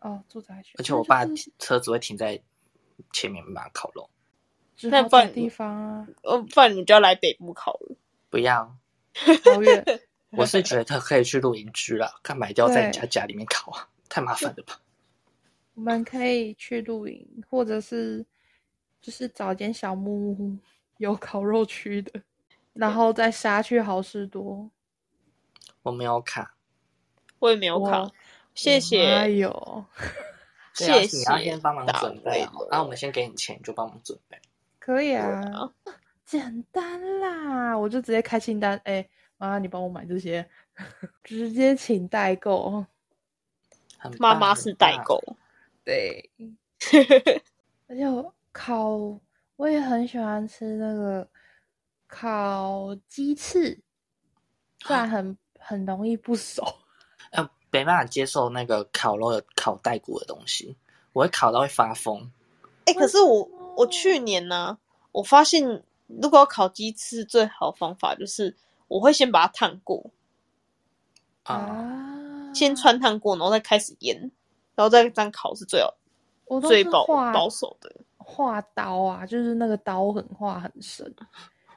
[0.00, 0.74] 哦，住宅区。
[0.78, 1.24] 而且我爸
[1.58, 2.40] 车子会停在
[3.12, 4.08] 前面，没办法烤肉。
[4.76, 7.96] 只那不然地方啊，呃，不然你们就要来北部考了。
[8.30, 8.74] 不要，
[9.44, 9.84] 好远。
[10.32, 13.88] 我是觉得可以去露营区了，干嘛一定要在人家家里面烤啊？
[14.08, 14.80] 太麻烦了吧？
[15.74, 18.24] 我们可以去露营，或者是
[19.00, 20.58] 就是找间小木屋，
[20.98, 22.20] 有烤肉区的，
[22.72, 24.70] 然后再杀去好事多。
[25.82, 26.54] 我没有卡，
[27.38, 28.10] 我也没有卡，
[28.54, 29.84] 谢，谢哎谢，呦，
[30.74, 34.38] 谢谢你要先帮忙准备然后我们先给你钱，你就帮忙准备。
[34.78, 35.72] 可以啊，啊
[36.26, 40.46] 简单啦，我就直接开清单，哎、妈，你帮我买这些，
[41.24, 42.84] 直接请代购。
[44.18, 45.22] 妈妈是代，购，
[45.90, 46.30] 对，
[47.88, 49.18] 而且我烤，
[49.56, 51.28] 我也很喜欢吃那个
[52.06, 53.76] 烤鸡翅，
[54.84, 56.64] 虽然很很容易不熟。
[57.72, 60.76] 没办法接受那个烤肉的烤带骨的东西，
[61.12, 62.30] 我会烤到会发疯。
[62.84, 64.78] 哎、可是我我去年呢、
[65.12, 70.10] 我发现如果要烤鸡翅，最好的方法就是我会先把它烫过，
[71.44, 74.32] 啊、啊，先穿烫过，然后再开始腌，
[74.80, 75.94] 然后再这样烤是最好
[76.46, 77.94] 我都最保保守的。
[78.16, 81.14] 画刀啊，就是那个刀很画很深。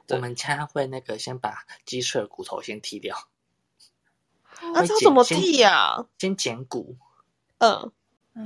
[0.08, 3.18] 我们家会那个先把鸡翅的骨头先剔掉，
[4.62, 6.96] 啊，这怎么先剃啊、先剪骨，
[7.58, 8.42] 嗯，啊，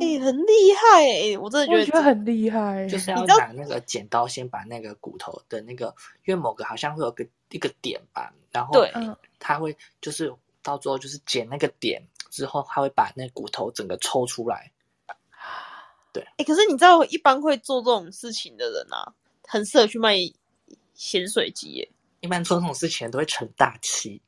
[0.00, 5.94] 哎、很厉害哎、我真的觉得觉得很厉害，就是要拿那个剪刀先把那个骨头的那个，
[6.24, 12.02] 因为某个好像会有个一个点吧，然后对嗯，它会就是到最后就是剪那个点
[12.36, 14.70] 之后，他会把那骨头整个抽出来。
[16.12, 19.14] 对哎、可是你知道，一般会做这种事情的人啊，
[19.48, 20.16] 很适合去卖
[20.94, 21.88] 咸水鸡耶。
[22.20, 24.20] 一般做这种事情都会成大器，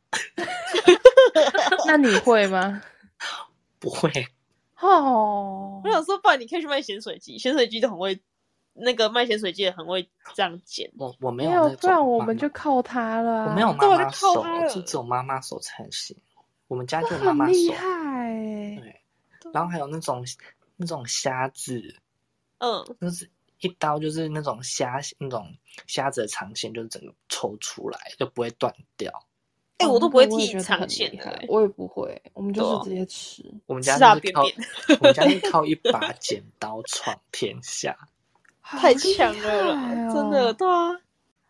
[1.87, 2.83] 那你会吗？
[3.79, 4.11] 不会。
[4.81, 8.21] 哦我，想说，不然你可以去卖咸水鸡，咸水鸡都很会，
[8.75, 10.91] 那个卖咸水鸡的很会这样剪。
[10.99, 13.47] 我我没没有，有那种不然我们就靠他了啊。
[13.49, 16.17] 我没有对我就妈妈手靠它，了是只有妈妈手才行。
[16.69, 17.87] 我们家就有妈妈手，厉害
[18.31, 18.81] 欸，
[19.41, 19.51] 对。
[19.53, 20.25] 然后还有那种
[20.77, 21.97] 那种虾子，
[22.59, 23.29] 嗯，就是
[23.61, 25.53] 一刀就是那种虾那种
[25.87, 29.11] 虾子的长线，就是整个抽出来就不会断掉。
[29.79, 31.47] 哎、哦我都不会剃长线的欸。
[31.49, 33.45] 我也不会，我们就是直接吃。
[33.67, 34.43] 我们家就是靠
[35.01, 37.97] 我们家是靠一把 剪刀闯天下。
[38.61, 41.01] 太强了真的，对啊，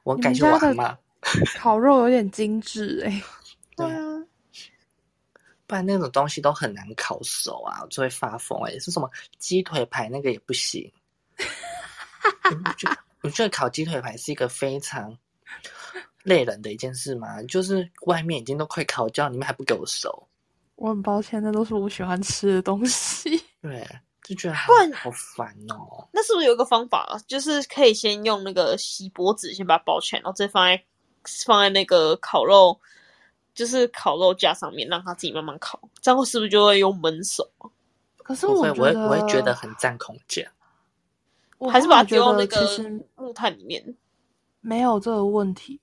[0.04, 0.98] 我感你们的谢我阿妈，
[1.56, 3.22] 烤肉有点精致 哎、
[3.76, 4.07] 对啊，
[5.68, 10.90] 不然那种东西都很难烤熟啊，我就会发疯哎、是什么鸡腿排那个也不行。
[12.50, 15.16] 我觉得我觉得烤鸡腿排是一个非常
[16.22, 20.26] 累人的一件事嘛，就是外面已经都快烤焦，你们还不给我熟，
[20.76, 23.30] 我很抱歉，那都是我喜欢吃的东西。
[23.60, 23.86] 对，
[24.22, 26.08] 就觉得好不然好烦哦。
[26.12, 27.20] 那是不是有一个方法啊？
[27.26, 30.82] 就是可以先用那个锡箔纸先把它包起来，然后再放在
[31.44, 32.80] 放在那个烤肉，
[33.58, 37.44] 就是烤肉架上面，让它自己慢慢烤，这样是不是就会用焖熟？
[38.18, 40.48] 可是我会我会觉得很占空间。
[41.58, 43.96] 我还是把它丢到那个其实木炭里面？
[44.60, 45.80] 没有这个问题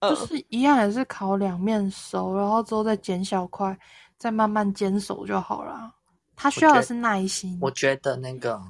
[0.00, 3.78] 就是一样也是烤两面熟，然后之后再剪小块，
[4.18, 5.94] 再慢慢煎熟就好了。
[6.34, 7.56] 它需要的是耐心。
[7.60, 8.60] 我觉得那个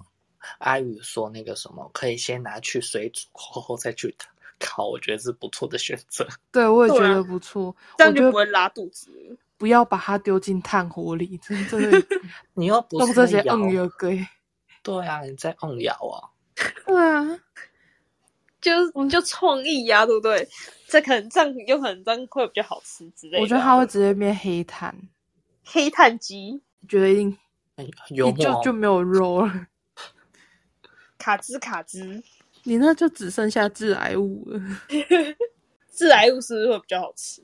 [0.58, 4.14] 阿宇说那个什么，可以先拿去水煮，后后再去
[4.62, 6.26] 烤，我觉得是不错的选择。
[6.52, 9.10] 对我也觉得不错，这样就不会拉肚子。
[9.58, 12.06] 不要把它丢进炭火里，真真的
[12.54, 14.26] 你又不弄这些是在摇，嗯有给。
[14.82, 16.30] 对啊，你在硬摇啊。
[16.86, 17.38] 对啊，
[18.60, 20.48] 就就创意呀、对不对？
[20.88, 23.40] 这可能这样有可能这样会比较好吃之类的啊。
[23.42, 24.94] 我觉得它会直接变黑炭，
[25.64, 27.38] 黑炭鸡觉得一定
[27.76, 29.66] 很很幽你就默哦，就没有肉了，
[31.16, 32.22] 卡兹卡兹
[32.64, 34.60] 你那就只剩下致癌物了。
[35.92, 37.42] 致癌物是不是会比较好吃？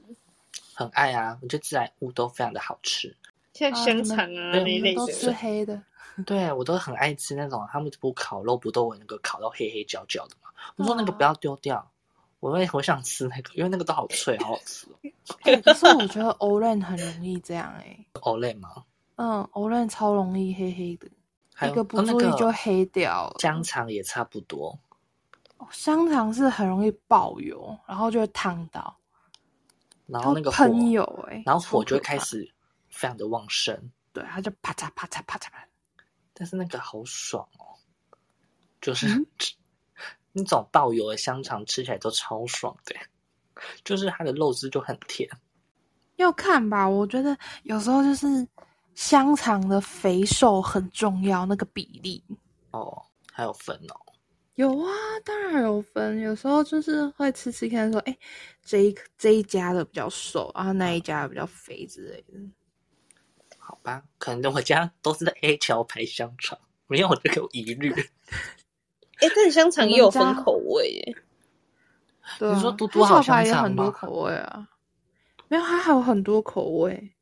[0.74, 1.38] 很爱啊。
[1.42, 3.14] 我觉得致癌物都非常的好吃。
[3.52, 4.52] 像香肠啊
[4.94, 5.32] 都吃。
[5.32, 5.82] 黑的，
[6.24, 10.48] 对我都很爱吃那种，他们不烤肉不都有那个烤到黑黑焦焦的嘛？
[10.76, 11.90] 我说那个啊不要丢掉，
[12.38, 14.94] 我会我想吃那个，因为那个都好脆，好好吃哦。
[15.42, 18.84] 欸可是我觉得 Olen 很容易这样哎、Olay 吗？
[19.16, 21.08] 嗯，Olen 超容易黑黑的，
[21.52, 23.36] 还有一个不注意个就黑掉了。
[23.40, 24.78] 香肠也差不多。
[25.58, 28.96] 哦香肠是很容易爆油，然后就会烫到，
[30.06, 32.50] 然后那个喷油哎、然后火就开始
[32.88, 33.78] 非常的旺盛，
[34.12, 35.66] 对，它就啪嚓啪嚓啪嚓啪。
[36.32, 37.74] 但是那个好爽哦，
[38.80, 39.26] 就是、 嗯
[40.30, 42.94] 那种爆油的香肠吃起来都超爽的，
[43.82, 45.28] 就是它的肉汁就很甜。
[46.16, 48.46] 要看吧，我觉得有时候就是
[48.94, 52.22] 香肠的肥瘦很重要，那个比例。
[52.70, 54.07] 哦，还有分哦，
[54.58, 54.90] 有啊，
[55.24, 56.18] 当然有分。
[56.18, 58.18] 有时候就是会吃吃看，说，哎、
[58.60, 62.40] 这一这一家的比较瘦，然后那一家的比较肥之类的。
[63.56, 67.92] 好吧，可能我家都是在 A 桥牌香肠，没有这个疑虑。
[69.20, 71.16] 哎，但香肠也有分口味耶。
[72.40, 74.68] 对、啊，你说嘟嘟好黑小牌香肠也很多吗口味啊，
[75.46, 77.12] 没有，它还有很多口味。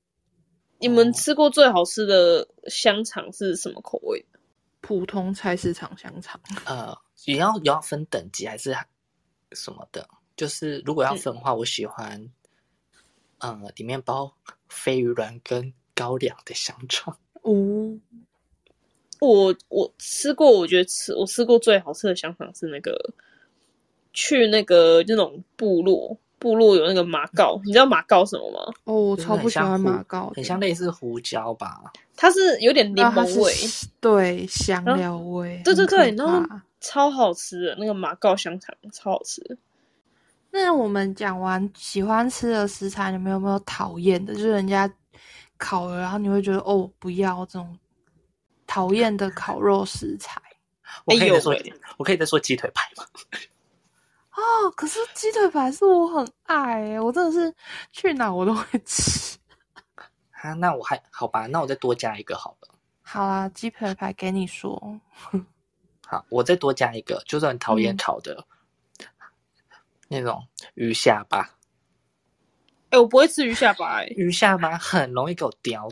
[0.78, 4.40] 你们吃过最好吃的香肠是什么口味的？
[4.80, 6.96] 普通菜市场香肠，呃，
[7.26, 8.74] 也要也要分等级还是
[9.52, 10.08] 什么的？
[10.36, 12.28] 就是如果要分的话，我喜欢，
[13.38, 14.32] 呃，里面包
[14.70, 17.16] 鲱鱼卵跟高粱的香肠。
[17.42, 17.98] 哦，
[19.20, 23.14] 我我吃过，我觉得吃我吃过最好吃的香肠是那个
[24.12, 28.74] 去那个那种部落，部落有那个马告，你知道马告什么吗？
[28.84, 31.92] 哦，我超不喜欢马告的，很像类似胡椒吧？
[32.14, 33.52] 它是有点柠檬味，
[34.00, 39.58] 对香料味，对对对，然后怕超好吃的那个马告香肠，超好吃的。
[40.52, 44.32] 那我们讲完喜欢吃的食材，你们有没有讨厌的？
[44.32, 44.88] 就是人家
[45.58, 47.76] 烤了，然后你会觉得哦，不要这种
[48.66, 50.40] 讨厌的烤肉食材
[51.04, 53.04] 我可以再说欸，我可以再说鸡腿排吗？
[54.36, 54.70] 哦。
[54.76, 57.52] 可是鸡腿排是我很爱诶，我真的是
[57.90, 59.36] 去哪我都会吃。
[60.30, 62.68] 啊，那我还好吧，那我再多加一个好了。
[63.02, 65.00] 好啦，鸡腿排给你说，
[66.08, 68.46] 好，我再多加一个，就是很讨厌嗯烤的、
[70.08, 71.50] 那种鱼下巴。
[72.90, 75.90] 哎、我不会吃鱼下巴、哎，鱼下巴很容易给我叼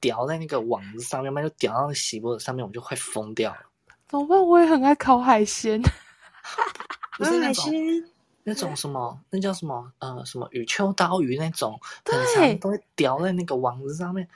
[0.00, 3.60] 叼在那个网子上面，就叼到那个锡箔纸上面，我就快疯掉了。
[4.06, 4.38] 怎么办？
[4.38, 5.80] 我也很爱烤海鲜。
[7.16, 7.74] 不是那种鲜
[8.44, 14.28] 那种什么，那叫什么呃什么鱼秋刀鱼那种，很对长都会叼在那个网子上面，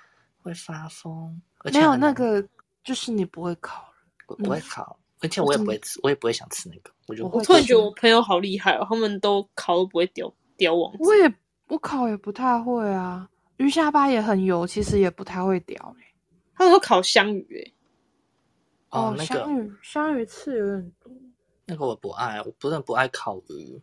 [0.42, 1.40] 会发疯。
[1.64, 2.42] 没有那个，
[2.82, 3.86] 就是你不会烤
[4.26, 10.98] 我不会烤，而且我也不会吃，我也不会想吃那个，我就我突然觉得我朋友好厉害哦，他们都烤都不会叼叼网子。
[11.00, 11.34] 我也
[11.68, 16.04] 我烤也不太会啊，鱼下巴也很油，其实也不太会叼欸
[16.54, 17.64] 他们都烤香鱼、
[18.90, 21.12] 哎，哦那个香鱼香鱼刺有点多，
[21.66, 23.80] 那个我不爱，我不是很不爱烤鱼。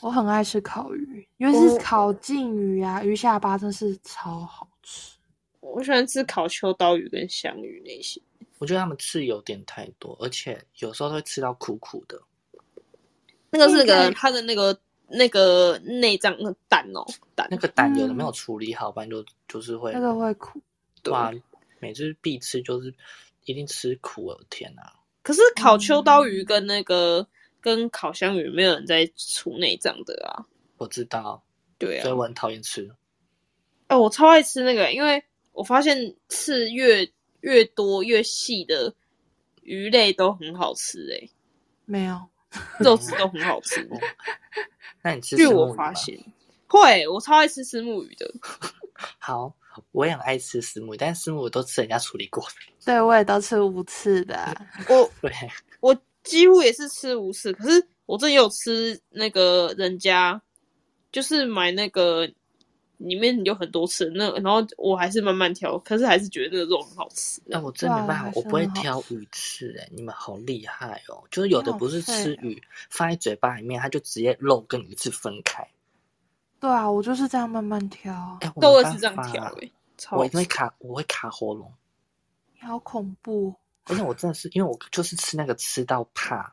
[0.00, 5.18] 我很爱吃烤鱼，尤其是烤鲭鱼啊，鱼下巴真是超好吃。
[5.60, 8.20] 我喜欢吃烤秋刀鱼跟香鱼那些。
[8.58, 12.20] 我觉得他们刺有点太多，而且有时候会吃到苦苦的。
[13.50, 17.02] 那个是那个应该它的那个那个内脏那个蛋哦，
[17.34, 20.60] 蛋那个蛋有的嗯没有处理好，不然就就是会那个会苦，
[21.02, 21.32] 对啊，
[21.78, 22.92] 每次必吃就是
[23.46, 24.92] 一定吃苦，我的天哪、
[25.22, 27.26] 可是烤秋刀鱼跟那个、
[27.60, 30.44] 跟烤香鱼没有人在除内脏的啊。
[30.76, 31.42] 我知道，
[31.78, 32.90] 对啊，所以我很讨厌吃。
[33.86, 38.94] 哎、我超爱吃那个，因为我发现刺越越多越细的
[39.62, 41.28] 鱼类都很好吃、哎，
[41.84, 42.28] 没有。
[42.80, 43.86] 肉质都很好吃。
[45.02, 46.18] 那你吃据我发现，
[46.66, 48.26] 会，我超爱吃石木鱼的。
[49.18, 49.54] 好，
[49.92, 52.50] 我也很爱吃石目鱼，但是石目我都吃人家处理过的。
[52.86, 54.54] 对，我也都吃无刺的啊、
[54.88, 55.30] 我对，
[55.80, 60.40] 我几乎也是吃无刺，可是我这也有吃那个人家，
[61.12, 62.26] 就是买那个
[62.98, 67.40] 里面有很多刺那，然后我还是慢慢挑，可是还是觉得那个肉很好吃。
[67.46, 71.24] 那我真没办法，我不会挑鱼刺哎、你们好厉害哦！
[71.30, 75.66] 就是有的不是吃鱼，放在嘴巴里面，它就直接肉跟鱼刺分开。
[76.60, 81.72] 对啊，我就是这样慢慢挑，都没办会是这样挑诶、超我好吃一定会卡，我会卡喉咙。
[82.60, 83.54] 好恐怖。
[83.84, 86.52] 而且我真的是，因为我就是吃那个吃到怕，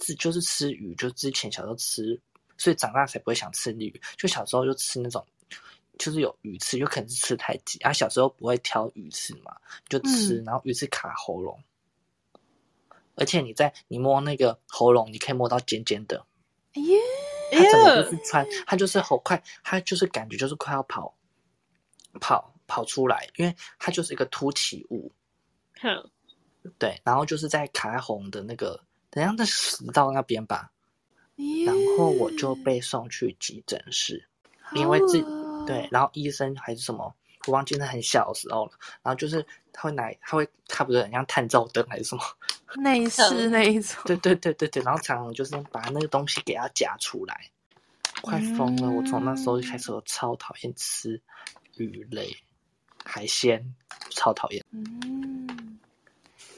[0.00, 2.20] 是就是吃鱼，就之前小时候吃，
[2.56, 4.00] 所以长大才不会想吃鱼。
[4.16, 5.26] 就小时候就吃那种，
[5.98, 7.92] 就是有鱼刺，有可能是吃太急啊。
[7.92, 9.56] 小时候不会挑鱼刺嘛，
[9.88, 11.58] 就吃，嗯然后鱼刺卡喉咙，
[13.14, 16.24] 而且你在你摸那个喉咙，你可以摸到尖尖的，
[16.74, 16.98] 哎呀，
[17.52, 21.16] 哎它整个就是穿，它就是好快，它就是感觉就是快要跑，
[22.20, 25.12] 跑跑出来，因为它就是一个凸起物。
[25.80, 26.10] 哼，
[26.78, 30.72] 对，然后就是在卡在红的那个，等下在食道那边吧，
[31.64, 34.28] 然后我就被送去急诊室，
[34.74, 35.20] 因为这
[35.66, 37.14] 对，然后医生还是什么，
[37.46, 42.22] 我忘记那很小的时候了，然后就是他会拿，他会他不是很像探照灯还是什么，
[42.76, 47.50] 内饰那一种，对对对对对，然后常常就是把那个东西给它夹出来，
[48.22, 48.90] 快疯了！
[48.90, 51.20] 我从那时候就开始我超讨厌吃
[51.74, 52.34] 鱼类、
[53.04, 53.74] 海鲜，
[54.10, 55.78] 超讨厌，嗯，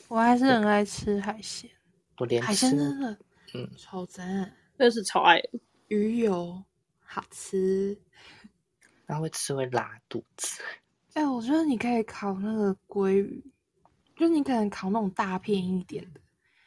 [0.09, 1.71] 我还是很爱吃海鲜，
[2.19, 3.19] 我连海吃鲜真的
[3.55, 3.71] 嗯。
[3.77, 4.27] 超赞，
[4.79, 5.51] 真的是超爱的。
[5.89, 6.63] 鱼油
[7.03, 7.99] 好吃。
[9.09, 10.63] 然后会吃会拉肚子。
[11.15, 13.43] 哎、我觉得你可以烤那个鲑鱼，
[14.15, 16.21] 就是你可能烤那种大片一点的，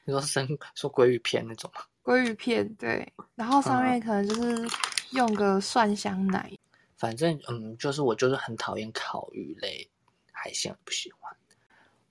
[0.04, 1.82] 你说生说鲑鱼片那种吗？
[2.04, 4.68] 鲑鱼片，对，然后上嗯面可能就是
[5.12, 6.52] 用个蒜香奶。
[6.98, 9.88] 反正嗯，就是我就是很讨厌烤鱼类
[10.32, 11.32] 海鲜，不喜欢。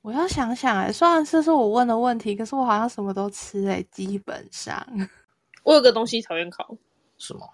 [0.03, 4.87] 我要想想哎，虽然这是我问的问题，可是我好像什么都吃哎，基本上。
[5.63, 6.75] 我有个东西讨厌烤，
[7.19, 7.47] 什么？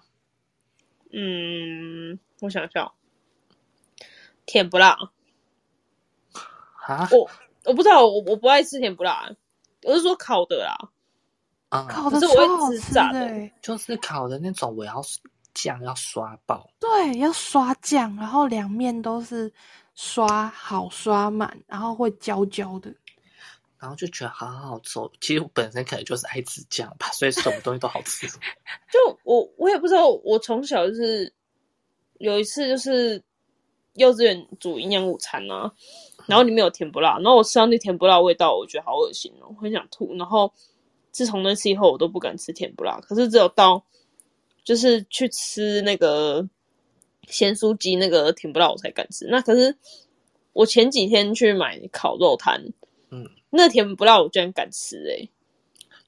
[1.11, 2.91] 嗯，我想一下哦，
[4.45, 4.97] 甜不辣。
[6.85, 7.07] 啊？
[7.11, 7.29] 我
[7.65, 9.29] 我不知道，我我不爱吃甜不辣，
[9.83, 10.77] 我是说烤的啦。
[11.69, 15.01] 啊，烤的是我会超好吃的欸就是烤的那种，我要
[15.53, 16.69] 酱要刷爆。
[16.79, 19.51] 对，要刷酱，然后两面都是
[19.95, 22.93] 刷好刷满，然后会焦焦的。
[23.79, 24.99] 然后就觉得好好吃。
[25.21, 28.27] 其实我本身可能就是爱吃酱吧，所以什么东西都好吃。
[28.91, 31.31] 就我我也不知道，我从小就是
[32.17, 33.21] 有一次就是
[33.93, 35.71] 幼稚园煮营养午餐啊，
[36.25, 40.15] 然后里面有甜不辣，然后我吃到那甜不辣味道，我觉得好恶心哦，我很想吐。
[40.15, 40.51] 然后
[41.11, 42.99] 自从那次以后，我都不敢吃甜不辣。
[43.01, 43.83] 可是只有到
[44.63, 46.47] 就是去吃那个
[47.27, 49.25] 咸酥鸡那个甜不辣，我才敢吃。
[49.27, 49.75] 那可是
[50.53, 52.63] 我前几天去买烤肉摊，
[53.09, 55.29] 嗯，那甜不辣我居然敢吃诶、欸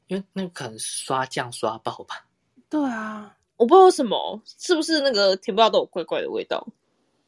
[0.08, 2.26] 因为那个可能刷酱刷爆吧。
[2.68, 6.66] 对啊，我不知道为什么，是不是那个甜不辣都有怪怪的味道？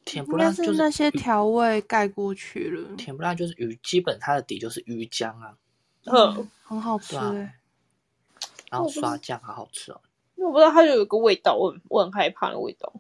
[0.03, 2.95] 甜不辣就是是那些调味盖过去了。
[2.95, 5.55] 甜不辣就是鱼，基本它的底就是鱼浆啊，
[6.05, 7.15] 嗯，很好吃。
[8.71, 10.01] 然后刷酱好好吃哦，
[10.35, 12.91] 因为我不知道它就有一个味道，我很我很害怕的味道。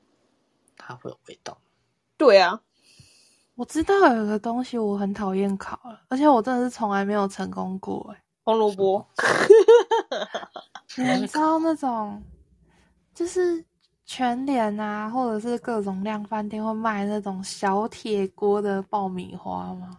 [0.77, 1.59] 它会有味道。
[2.17, 2.61] 对啊，
[3.61, 8.19] 我知道有一个东西我很讨厌烤了，而且我真的是从来没有成功过哎。
[8.43, 9.07] 红萝卜，
[10.97, 12.19] 你们知道那种，
[13.13, 13.63] 就是
[14.03, 19.95] 全脸啊，或者是各种量饭店会卖那种小铁锅的爆米花吗？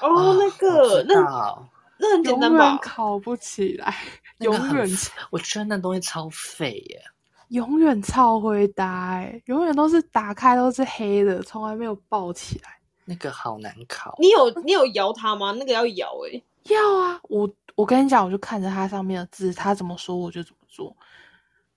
[0.00, 2.78] 哦，啊那个那道那很简永单吧远？
[2.80, 3.94] 烤不起来，
[4.38, 4.88] 那个永远
[5.30, 7.02] 我觉得那东西超废耶。
[7.48, 12.70] 永远超会搭哎，永远都是打开都是黑的，从来没有爆起来。
[13.04, 15.52] 那个好难烤，你有你有摇它吗？
[15.52, 20.96] 那个要摇诶、要啊，我我跟你讲，我就看着它上面的字，它怎么说我就怎么做，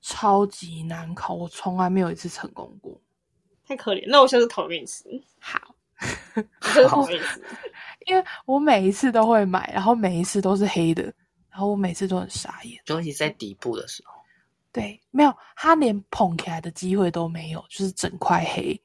[0.02, 3.00] 超级难考，我从来没有一次成功过。
[3.66, 4.04] 太可怜。
[4.08, 5.04] 那我下次烤给你吃，
[5.40, 5.60] 好，
[6.62, 7.42] 我下次烤给你吃。
[8.08, 11.04] 因为我每一次都会买，然后每一次都是黑的，
[11.50, 12.82] 然后我每次都很傻眼。
[12.86, 14.14] 尤其在底部的时候，
[14.72, 18.82] 对，没有，它连捧起来的机会都没有，就是整块黑。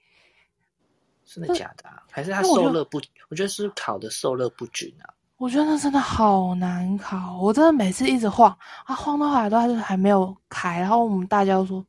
[1.35, 2.03] 真的假的啊？
[2.11, 3.01] 还是它那我就受热不？
[3.29, 5.09] 我觉得是烤的受热不均啊。
[5.39, 11.85] 我觉得那真的好难烤，我真的每次一直晃啊，晃到后来都还是还没有开，然后我们大家都说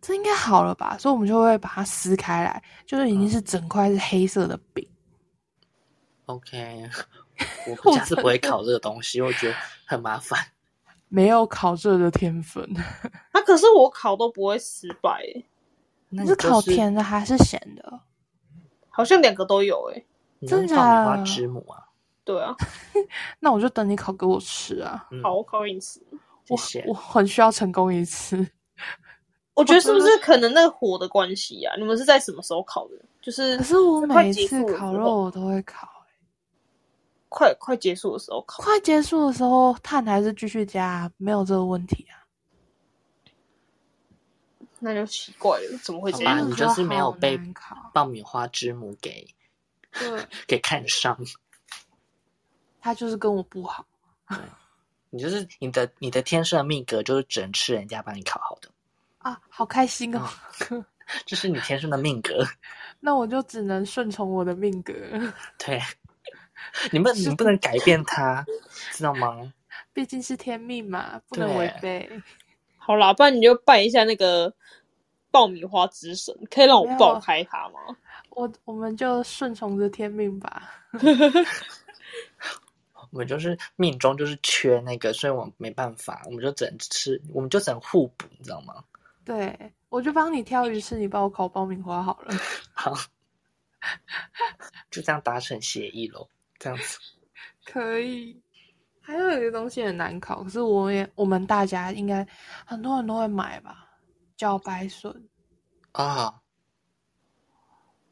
[0.00, 4.84] 这应该好了吧，所以我们就会把它撕开来，就是已经是整块是黑色的饼。
[6.26, 6.90] OK，
[7.68, 9.54] 我我下次不会烤这个东西，我觉得
[9.86, 10.38] 很麻烦。
[11.08, 12.62] 没有烤这的天分，
[13.30, 15.22] 啊，可是我烤都不会失败、
[16.08, 18.00] 你是烤甜的还是咸的？
[18.98, 20.04] 好像两个都有诶、
[20.40, 21.84] 你真的用爆米花之母啊？
[22.26, 22.52] 对啊，
[23.38, 25.06] 那我就等你烤给我吃啊！
[25.12, 26.00] 嗯好，我烤给你吃。
[26.48, 26.92] 我。
[26.92, 28.44] 很需要成功一次。
[29.54, 31.76] 我觉得是不是可能那个火的关系啊？
[31.78, 32.96] 你们是在什么时候烤的？
[33.22, 35.88] 就是可是我快每次烤肉我都会烤、
[37.28, 38.60] 快快结束的时候烤。
[38.60, 42.17] 快结束的时候碳还是继续加，没有这个问题啊。
[44.80, 46.54] 那就奇怪了，怎么会这好吧，样你？
[46.54, 47.38] 就是没有被
[47.92, 49.26] 爆米花之母给，
[50.46, 51.18] 给看上，
[52.80, 53.86] 他就是跟我不好。
[55.10, 58.68] 你就是你的你的天生的命格就是只能吃人家帮你烤好的，
[59.18, 60.28] 啊，好开心哦！
[61.24, 62.46] 这是你天生的命格。
[63.00, 64.92] 那我就只能顺从我的命格，
[65.56, 65.80] 对，
[66.92, 68.44] 你们你不能改变它，
[68.92, 69.50] 知道吗？
[69.94, 72.22] 毕竟是天命嘛，不能违背。
[72.88, 74.50] 好啦，不然你就拜一下那个
[75.30, 77.78] 爆米花之神，可以让我爆开它吗？
[78.30, 80.86] 我我们就顺从着天命吧。
[83.12, 88.82] 我们就是命中就是缺那个，所以我们没办法，我们就只能吃，我们就只能互补，你知道吗？
[89.22, 89.54] 对，
[89.90, 92.34] 我就帮你挑鱼吃，你帮我烤爆米花好了。
[92.72, 92.94] 好，
[94.90, 96.26] 就这样达成协议喽。
[96.58, 96.98] 这样子，
[97.66, 98.40] 可以。
[99.08, 102.26] 还有一个东西很难烤，可是我也我们大家应该
[102.66, 103.88] 很多人都会买吧，
[104.36, 105.26] 茭白笋。
[105.92, 106.42] 啊、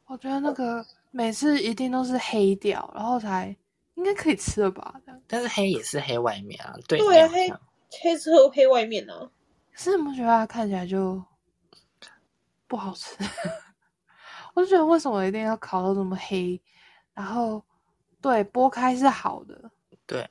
[0.07, 3.55] 我觉得那个每次一定都是黑掉，然后才
[3.93, 4.95] 应该可以吃了吧？
[5.27, 7.61] 但是黑也是黑外面啊，对对啊面好像
[8.01, 9.13] 黑车黑外面呢、
[9.71, 11.23] 可是你不觉得它看起来就
[12.65, 13.15] 不好吃？
[14.55, 16.59] 我就觉得为什么一定要烤到这么黑？
[17.13, 17.63] 然后
[18.19, 19.69] 对剥开是好的，
[20.07, 20.27] 对，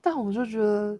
[0.00, 0.98] 但我就觉得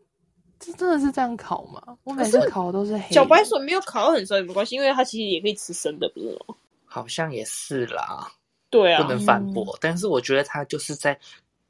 [0.59, 1.97] 这真的是这样烤吗？
[2.05, 6.55] 我每次烤的都是小白笋没有烤到很熟也没关系，因为它其实也可以吃生的，不是吗？
[6.85, 8.31] 好像也是啦，
[8.69, 9.79] 对啊不，能反驳。
[9.81, 11.19] 但是我觉得它就是在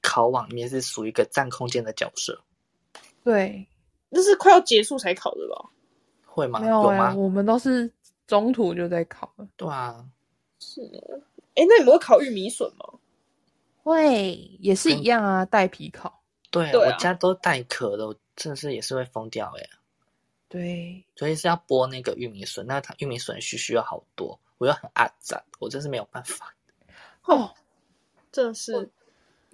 [0.00, 2.40] 烤网里面是属于一个占空间的角色，
[3.22, 3.66] 对，
[4.08, 5.70] 那是快要结束才烤的吧？
[6.24, 6.58] 会吗？
[6.60, 7.14] 没有哎、吗？
[7.14, 7.92] 我们都是
[8.26, 9.46] 中途就在烤了。
[9.56, 10.04] 对啊，
[10.58, 11.20] 是哦。
[11.54, 12.86] 哎，那你们会烤玉米笋吗？
[13.82, 16.19] 会也是一样啊，带皮烤。
[16.50, 19.66] 对对啊我家都带壳的，我真的是也是会疯掉哎、
[20.48, 26.54] 对，所以是要剥那个玉米笋，那它玉米笋须须要好多，我又很爱赞，我真是没有办法。
[27.24, 27.54] 哦，
[28.32, 28.90] 真的是，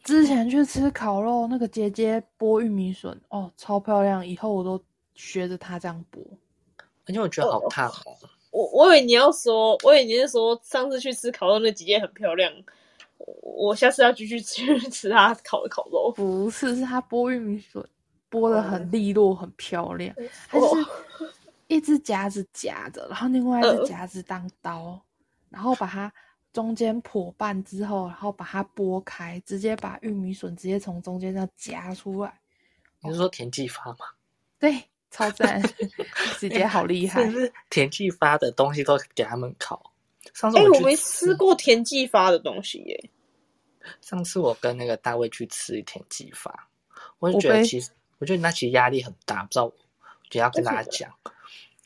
[0.05, 4.27] 之前去吃烤肉，那个姐姐剥玉米笋，哦，超漂亮。
[4.27, 4.83] 以后我都
[5.15, 6.21] 学着她这样剥。
[7.07, 8.17] 而且我觉得好烫哦，
[8.51, 12.51] 我我以为你要说，我以为你是说上次去吃烤肉那姐姐很漂亮，
[13.19, 16.13] 我我下次要继续去 吃他烤的烤肉。
[16.15, 17.85] 不是，是他剥玉米笋，
[18.31, 20.15] 剥的很利落，很漂亮。
[20.49, 21.33] 她哦是
[21.69, 25.01] 一只夹子夹着，然后另外一嗯只夹子当刀，
[25.49, 26.13] 然后把它
[26.53, 32.41] 中间剖半之后，然后把它剥开，直接把玉米笋直接从中间这样夹出来。
[33.01, 33.99] 你是说田忌发吗？
[34.59, 35.61] 对，超赞
[36.39, 37.29] 姐姐好厉害
[37.69, 39.93] 田忌发的东西都给他们烤？
[40.35, 43.11] 上次哎、我去我没吃过田记发的东西耶。
[44.01, 46.69] 上次我跟那个大卫去吃田记发，
[47.19, 49.73] 我就觉得其实，我觉得那其实压力很大，不知道，我
[50.29, 51.09] 觉得要跟大家讲，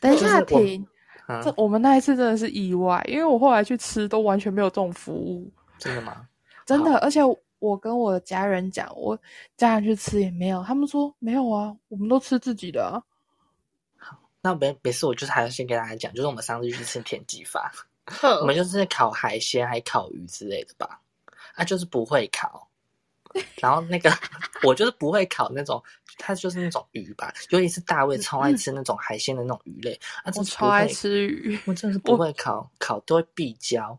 [0.01, 0.87] 等一下停，
[1.29, 6.27] 嗯这，我们那一次真的是意外，因为我后来去吃都完全没有这种服务，真的吗？
[6.65, 6.97] 真的。
[7.01, 7.21] 而且
[7.59, 9.19] 我跟我的家人讲，我
[9.59, 13.03] 家人去吃也没有，他们说没有啊，我们都吃自己的、啊。
[14.41, 17.71] 那没没事，我就是还要先跟大家讲，就是我们上次去吃田记发，
[18.41, 21.01] 我，们就是烤海鲜还烤鱼之类的吧，
[21.55, 22.69] 啊，就是不会烤。
[23.57, 24.11] 然后那个
[24.67, 25.81] 我就是不会烤那种，
[26.19, 33.97] 它就是那种鱼吧，尤其是大卫超爱吃那种海鲜的那种鱼类，啊，我超爱吃鱼，我真的是不会烤，烤都会必焦。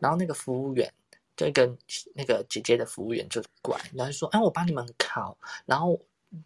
[0.00, 0.92] 然后那个服务员
[1.36, 1.78] 就跟
[2.14, 5.98] 那个姐姐的服务员就过来，然后就说：“哎，我帮你们烤。”然后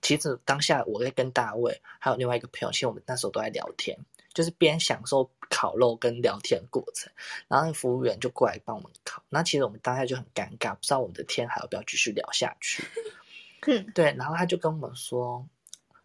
[0.03, 3.99] 其实当下我在跟大卫还有另外一个朋友，其实我们那时候都在聊天，
[4.35, 7.13] 就是边享受烤肉跟聊天的过程。
[7.49, 12.85] 然后那服务员就过来帮我们烤，那其实我们当下就很尴尬，不知道我们的天还要不要继续聊下去。
[13.67, 15.47] 哼，对，然后他就跟我们说，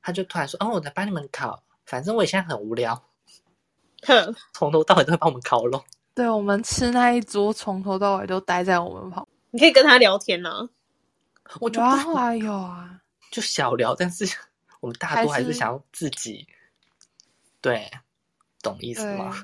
[0.01, 3.03] 他就突然说：“哦，我来帮你们烤，反正我现在很无聊，
[4.01, 5.83] 哼， 从头到尾都在帮我们烤肉。”
[6.15, 10.69] 对我们吃那一桌从头到尾都待在我们旁你可以跟他聊天呐、
[11.59, 13.01] 我就有啊，不后来有啊，
[13.31, 14.25] 就小聊，但是
[14.79, 16.47] 我们大多还是想要自己，
[17.61, 17.91] 对，
[18.63, 19.05] 懂意思。
[19.15, 19.35] 吗？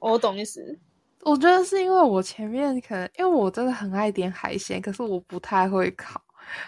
[0.00, 0.76] 我懂意思。
[1.20, 6.20] 我觉得是因为我前面可能因为我真的很爱点海鲜，可是我不太会烤，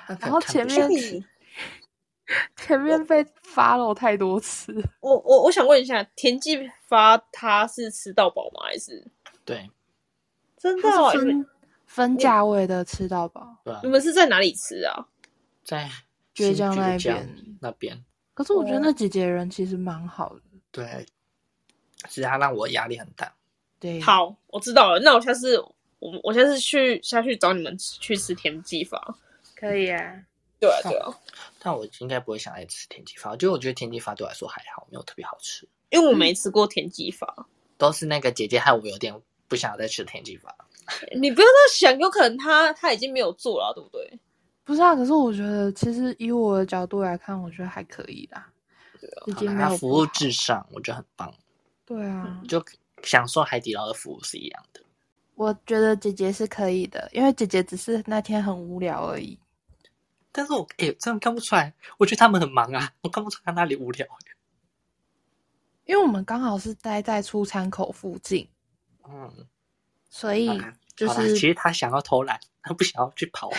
[0.06, 0.88] 然后前面
[2.56, 4.72] 前面被发了太多次。
[5.00, 8.62] 我我我想问一下，田忌发他是吃到饱吗？
[8.64, 9.06] 还是
[9.44, 9.68] 对
[10.56, 11.46] 真的、分
[11.84, 13.88] 分价位的吃到饱，对你？
[13.90, 15.06] 们是在哪里吃啊？
[15.62, 15.90] 在
[16.34, 20.40] 倔江那边那边，可是我觉得哦那姐姐人其实蛮好的。
[20.70, 21.06] 对，
[22.08, 23.32] 只是他让我压力很大。
[23.78, 25.00] 对，，好，我知道了。
[25.00, 25.58] 那我下次
[25.98, 29.16] 我我下次去下去找你们吃去吃田记发。
[29.54, 30.22] 可以啊。
[30.58, 31.12] 对啊，对啊，
[31.58, 37.46] 但我应该不会想来吃田鸡发，就我觉得田鸡发对我来说还好，没有特别好吃，因为我没吃过田鸡发。
[37.76, 39.14] 都是那个姐姐害我有点
[39.48, 40.54] 不想再吃田鸡发。
[41.20, 44.18] 你不要这样想，有可能他他已经没有做了啊、对不对？
[44.64, 48.48] 不是啊，可是我觉得其实以我的角度来看，我觉得还可以啦。
[49.26, 51.32] 已好啦经没它服务至上，我觉得很棒，
[51.86, 52.62] 对啊，就
[53.02, 54.82] 享受海底捞的服务是一样的。
[55.36, 59.38] 我觉得姐姐是可以的，因为姐姐只是那天很无聊而已。
[60.32, 64.06] 但是我诶、真的看不出来，我觉得他们很忙啊， 我看不出来他那里无聊。
[65.84, 68.48] 因为我们刚好是待在出餐口附近，
[69.08, 69.46] 嗯，
[70.10, 70.48] 所以
[70.96, 73.50] 就是其是实他想要偷懒，他不想要去跑。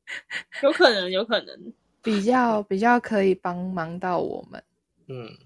[0.62, 1.72] 有可能，有可能。
[2.02, 4.62] 比较比较可以帮忙到我们。
[5.06, 5.38] 嗯，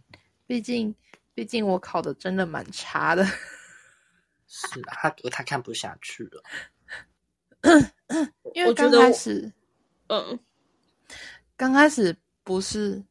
[0.47, 0.93] 毕竟
[1.37, 3.23] 毕竟我考的真的蛮差的。
[4.49, 6.43] 是啊，他他看不下去了。
[8.55, 9.53] 因为刚开始
[10.07, 10.41] 嗯，
[11.57, 13.05] 刚开始不是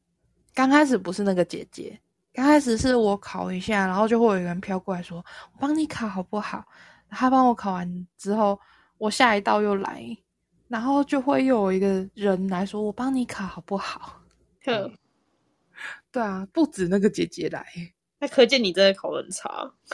[0.55, 1.99] 刚开始不是那个姐姐，
[2.33, 5.23] 刚开始是我考一下，然后就会有人飘过来说
[5.53, 6.65] ：“我帮你考好不好？”
[7.11, 8.59] 他帮我考完之后，
[8.97, 10.17] 我下一道又来，
[10.67, 14.19] 然后就会又有一个人来说：“我帮你考好不好
[14.63, 14.97] 哼，？”
[16.11, 17.65] 对啊，不止那个姐姐来，
[18.25, 19.71] 那可见你真的考得很差。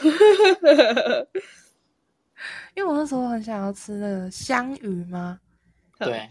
[2.74, 5.38] 因为我那时候很想要吃那个香鱼吗？
[6.00, 6.26] 对，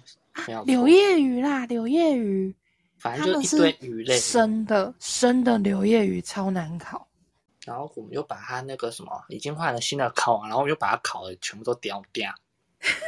[0.48, 2.52] 没有柳叶鱼啦，柳叶鱼，
[2.98, 7.08] 反正就一堆鱼类，生的生的柳叶鱼超难烤。
[7.66, 12.34] 然后我们就把它那个什么已经换了新的烤网，然后又把它烤的全部都掉掉。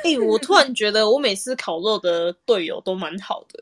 [0.04, 3.60] 哎、我突然觉得我每次烤肉的队友都蛮好的，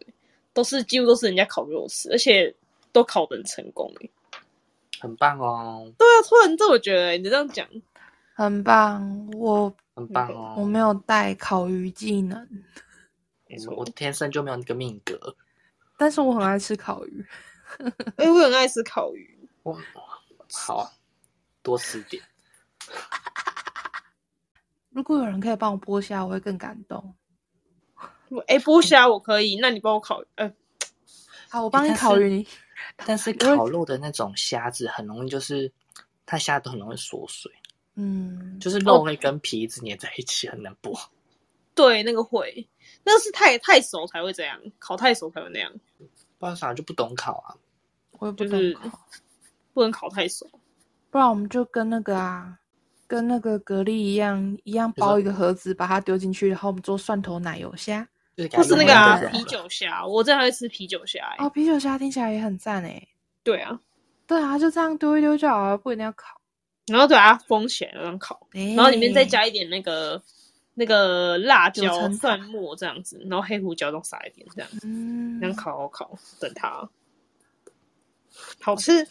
[0.52, 2.54] 都是几乎都是人家烤给我吃，而且
[2.92, 3.90] 都烤的很成功。
[4.02, 4.10] 哎，
[5.02, 7.68] 很棒哦，对啊，突然这我觉得你这样讲，
[8.36, 10.54] 很棒，我很棒哦！
[10.58, 12.48] 我没有带烤鱼技能，
[13.68, 15.36] 我我天生就没有那个命格。
[15.98, 17.26] 但是我很爱吃烤鱼。
[18.18, 19.50] 哎、我很爱吃烤鱼。
[19.64, 19.78] 哇
[20.54, 20.92] 好啊，
[21.64, 22.22] 多吃点。
[24.90, 27.16] 如果有人可以帮我剥虾，我会更感动。
[28.48, 30.52] 哎、剥虾我可以，那你帮我烤，呃，
[31.50, 32.48] 好，我帮你烤鱼，你
[32.98, 35.72] 但是烤肉的那种虾子很容易就是
[36.26, 37.52] 它虾都很容易缩水，
[37.96, 41.00] 嗯，就是肉会跟皮一直粘在一起，很难剥。
[41.74, 42.68] 对，那个会，
[43.04, 45.72] 那是太太熟才会这样，烤太熟才会那样，
[46.38, 47.56] 不然啥就不懂烤啊。
[48.20, 49.00] 我也不就是懂烤。
[49.74, 50.46] 不能烤太熟。
[51.10, 52.60] 不然我们就跟那个啊，
[53.08, 58.08] 跟那个蛤蜊一样，一样包一个盒子，把它丢进去，然后我们做蒜头奶油虾。
[58.48, 61.44] 就是那个、啊啤酒虾，我真的会吃啤酒虾、欸。
[61.46, 63.08] 哦，啤酒虾听起来也很赞诶。
[63.44, 63.80] 对啊，
[64.28, 66.40] 对啊，就这样丢一丢就好了，不一定要烤。
[66.88, 70.22] 然后对啊封起来，然后烤，然然后里面再加一点那个
[70.74, 76.90] 那个辣椒、九层塔蒜末这样子，然后黑胡椒都撒一点这样，嗯这样烤烤烤，等它
[78.62, 79.08] 好吃，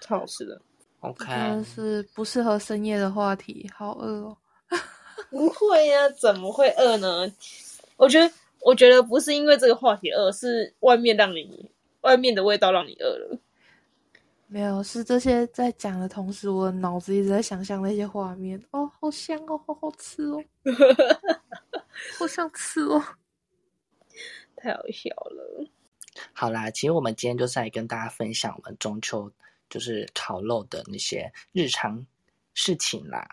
[0.00, 0.60] 超好吃的。
[1.00, 4.36] OK，但是不适合深夜的话题，好饿哦。
[5.30, 7.32] 不会呀、怎么会饿呢？
[7.96, 8.30] 我觉得，
[8.60, 11.70] 我觉得不是因为这个话题饿，是外面让你
[12.02, 13.38] 外面的味道让你饿了。
[14.46, 18.60] 没有，是这些在讲的同时，我的脑子一直在想象那些画面。
[18.72, 20.42] 哦，好香哦，好好吃哦，
[22.18, 23.00] 好想吃哦。
[24.56, 25.66] 太好笑了。
[26.32, 29.30] 好啦，其实我们今天就是来跟大家分享我们中秋
[29.68, 32.04] 就是烤肉的那些日常
[32.52, 33.26] 事情啦。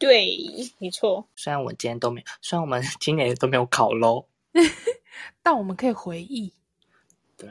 [0.00, 0.36] 对，
[0.78, 1.28] 没错。
[1.36, 4.26] 虽然我今天都没，虽然我们 今年都没有烤肉，
[5.42, 6.52] 但我们可以回忆，
[7.36, 7.50] 对，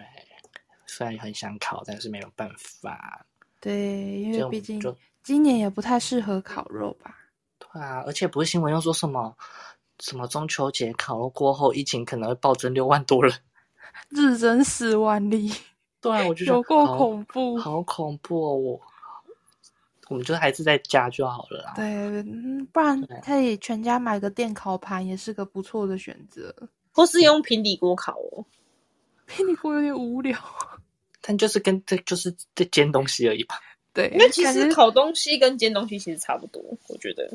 [0.88, 3.26] 虽然很想烤，但是没有办法。
[3.62, 4.82] 对，因就为毕竟
[5.22, 7.16] 今年也不太适合烤肉吧。
[7.60, 9.38] 对啊，而且不是新闻又说什么
[10.00, 13.32] 什么中秋节烤肉过后，疫情可能会暴增六万多人。
[14.10, 15.52] 日增四万例，
[16.02, 17.58] 对啊，我就觉得有恐怖。
[17.58, 18.56] 好恐怖哦！
[18.56, 18.82] 我
[20.10, 21.74] 我们就还是在家就好了啦。
[21.76, 26.54] 对，嗯不然可以全家买个电烤盘，也是个不错的选择。
[26.92, 28.44] 或是用平底锅烤哦。
[29.26, 30.38] 平底锅有点无聊。
[31.22, 33.56] 但就是跟这就是这煎东西而已吧。
[33.94, 37.30] 对，因为其实烤东西跟煎东西其实差不多，我觉得。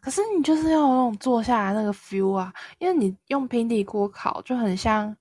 [0.00, 5.14] 可是你就是要有那种坐下来那个 feel 啊，因为你用平底锅烤就很像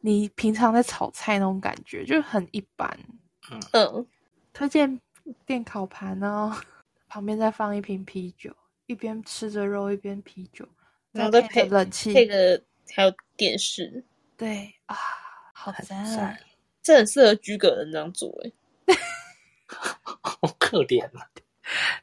[0.00, 2.98] 你平常在炒菜那种感觉，就很一般。
[3.72, 4.06] 嗯，
[4.52, 5.00] 推荐
[5.46, 6.54] 电烤盘哦，
[7.08, 8.54] 旁边再放一瓶啤酒，
[8.86, 10.66] 一边吃着肉一边啤酒，
[11.12, 12.62] 然后再配着冷气，配个
[12.94, 14.04] 还有电视，
[14.36, 14.96] 对啊，
[15.52, 16.40] 好很赞赞！
[16.82, 18.52] 这很适合居格人这样做哎。
[20.22, 21.28] 好可怜啊！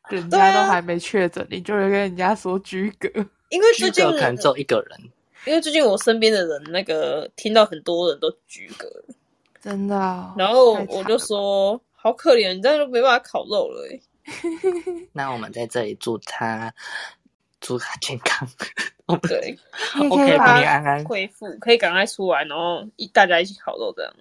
[0.10, 3.10] 人 家都还没确诊，你就会跟人家说居隔。
[3.50, 5.12] 因为最近居格可能只有一个人，
[5.46, 9.16] 因为最近我身边的人那个听到很多人都居格了，
[9.60, 14.02] 真的哦、然后我就说好可怜，你这样就没办法烤肉了诶。
[15.12, 16.74] 那我们在这里祝他
[17.60, 18.48] 祝他健康。
[19.22, 19.58] 对
[19.98, 21.04] ，OK，平以把平安安。
[21.06, 24.14] 恢复可以赶快出来，然后一大家一起烤肉这样。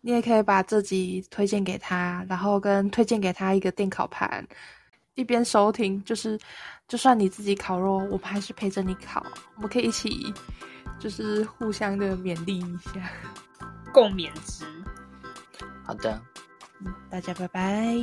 [0.00, 4.46] 你也可以把这集推荐给他，然后跟推荐给他一个电烤盘，
[5.14, 6.38] 一边收听，就是
[6.86, 9.24] 就算你自己烤肉，我们还是陪着你烤，
[9.56, 10.34] 我们可以一起
[10.98, 13.10] 就是互相的勉励一下。
[13.92, 14.64] 共勉之，
[15.86, 16.33] 好的，嗯，
[17.10, 17.96] 大家拜拜，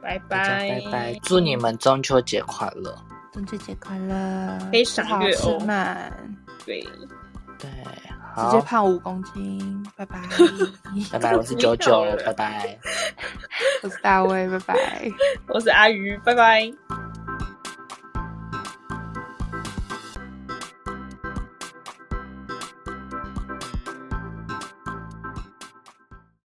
[0.00, 2.96] 拜拜拜拜，祝你们中秋节快乐。
[3.32, 6.12] 中秋节快乐，非常好赏月哦吃满，
[6.64, 6.80] 对，
[7.58, 7.70] 对，
[8.36, 10.18] 直接，胖五公斤，拜拜。
[11.12, 12.78] 拜拜，我是九九， 拜拜。
[13.82, 15.12] 我是大卫，拜拜。
[15.48, 16.72] 我是阿鱼，拜拜。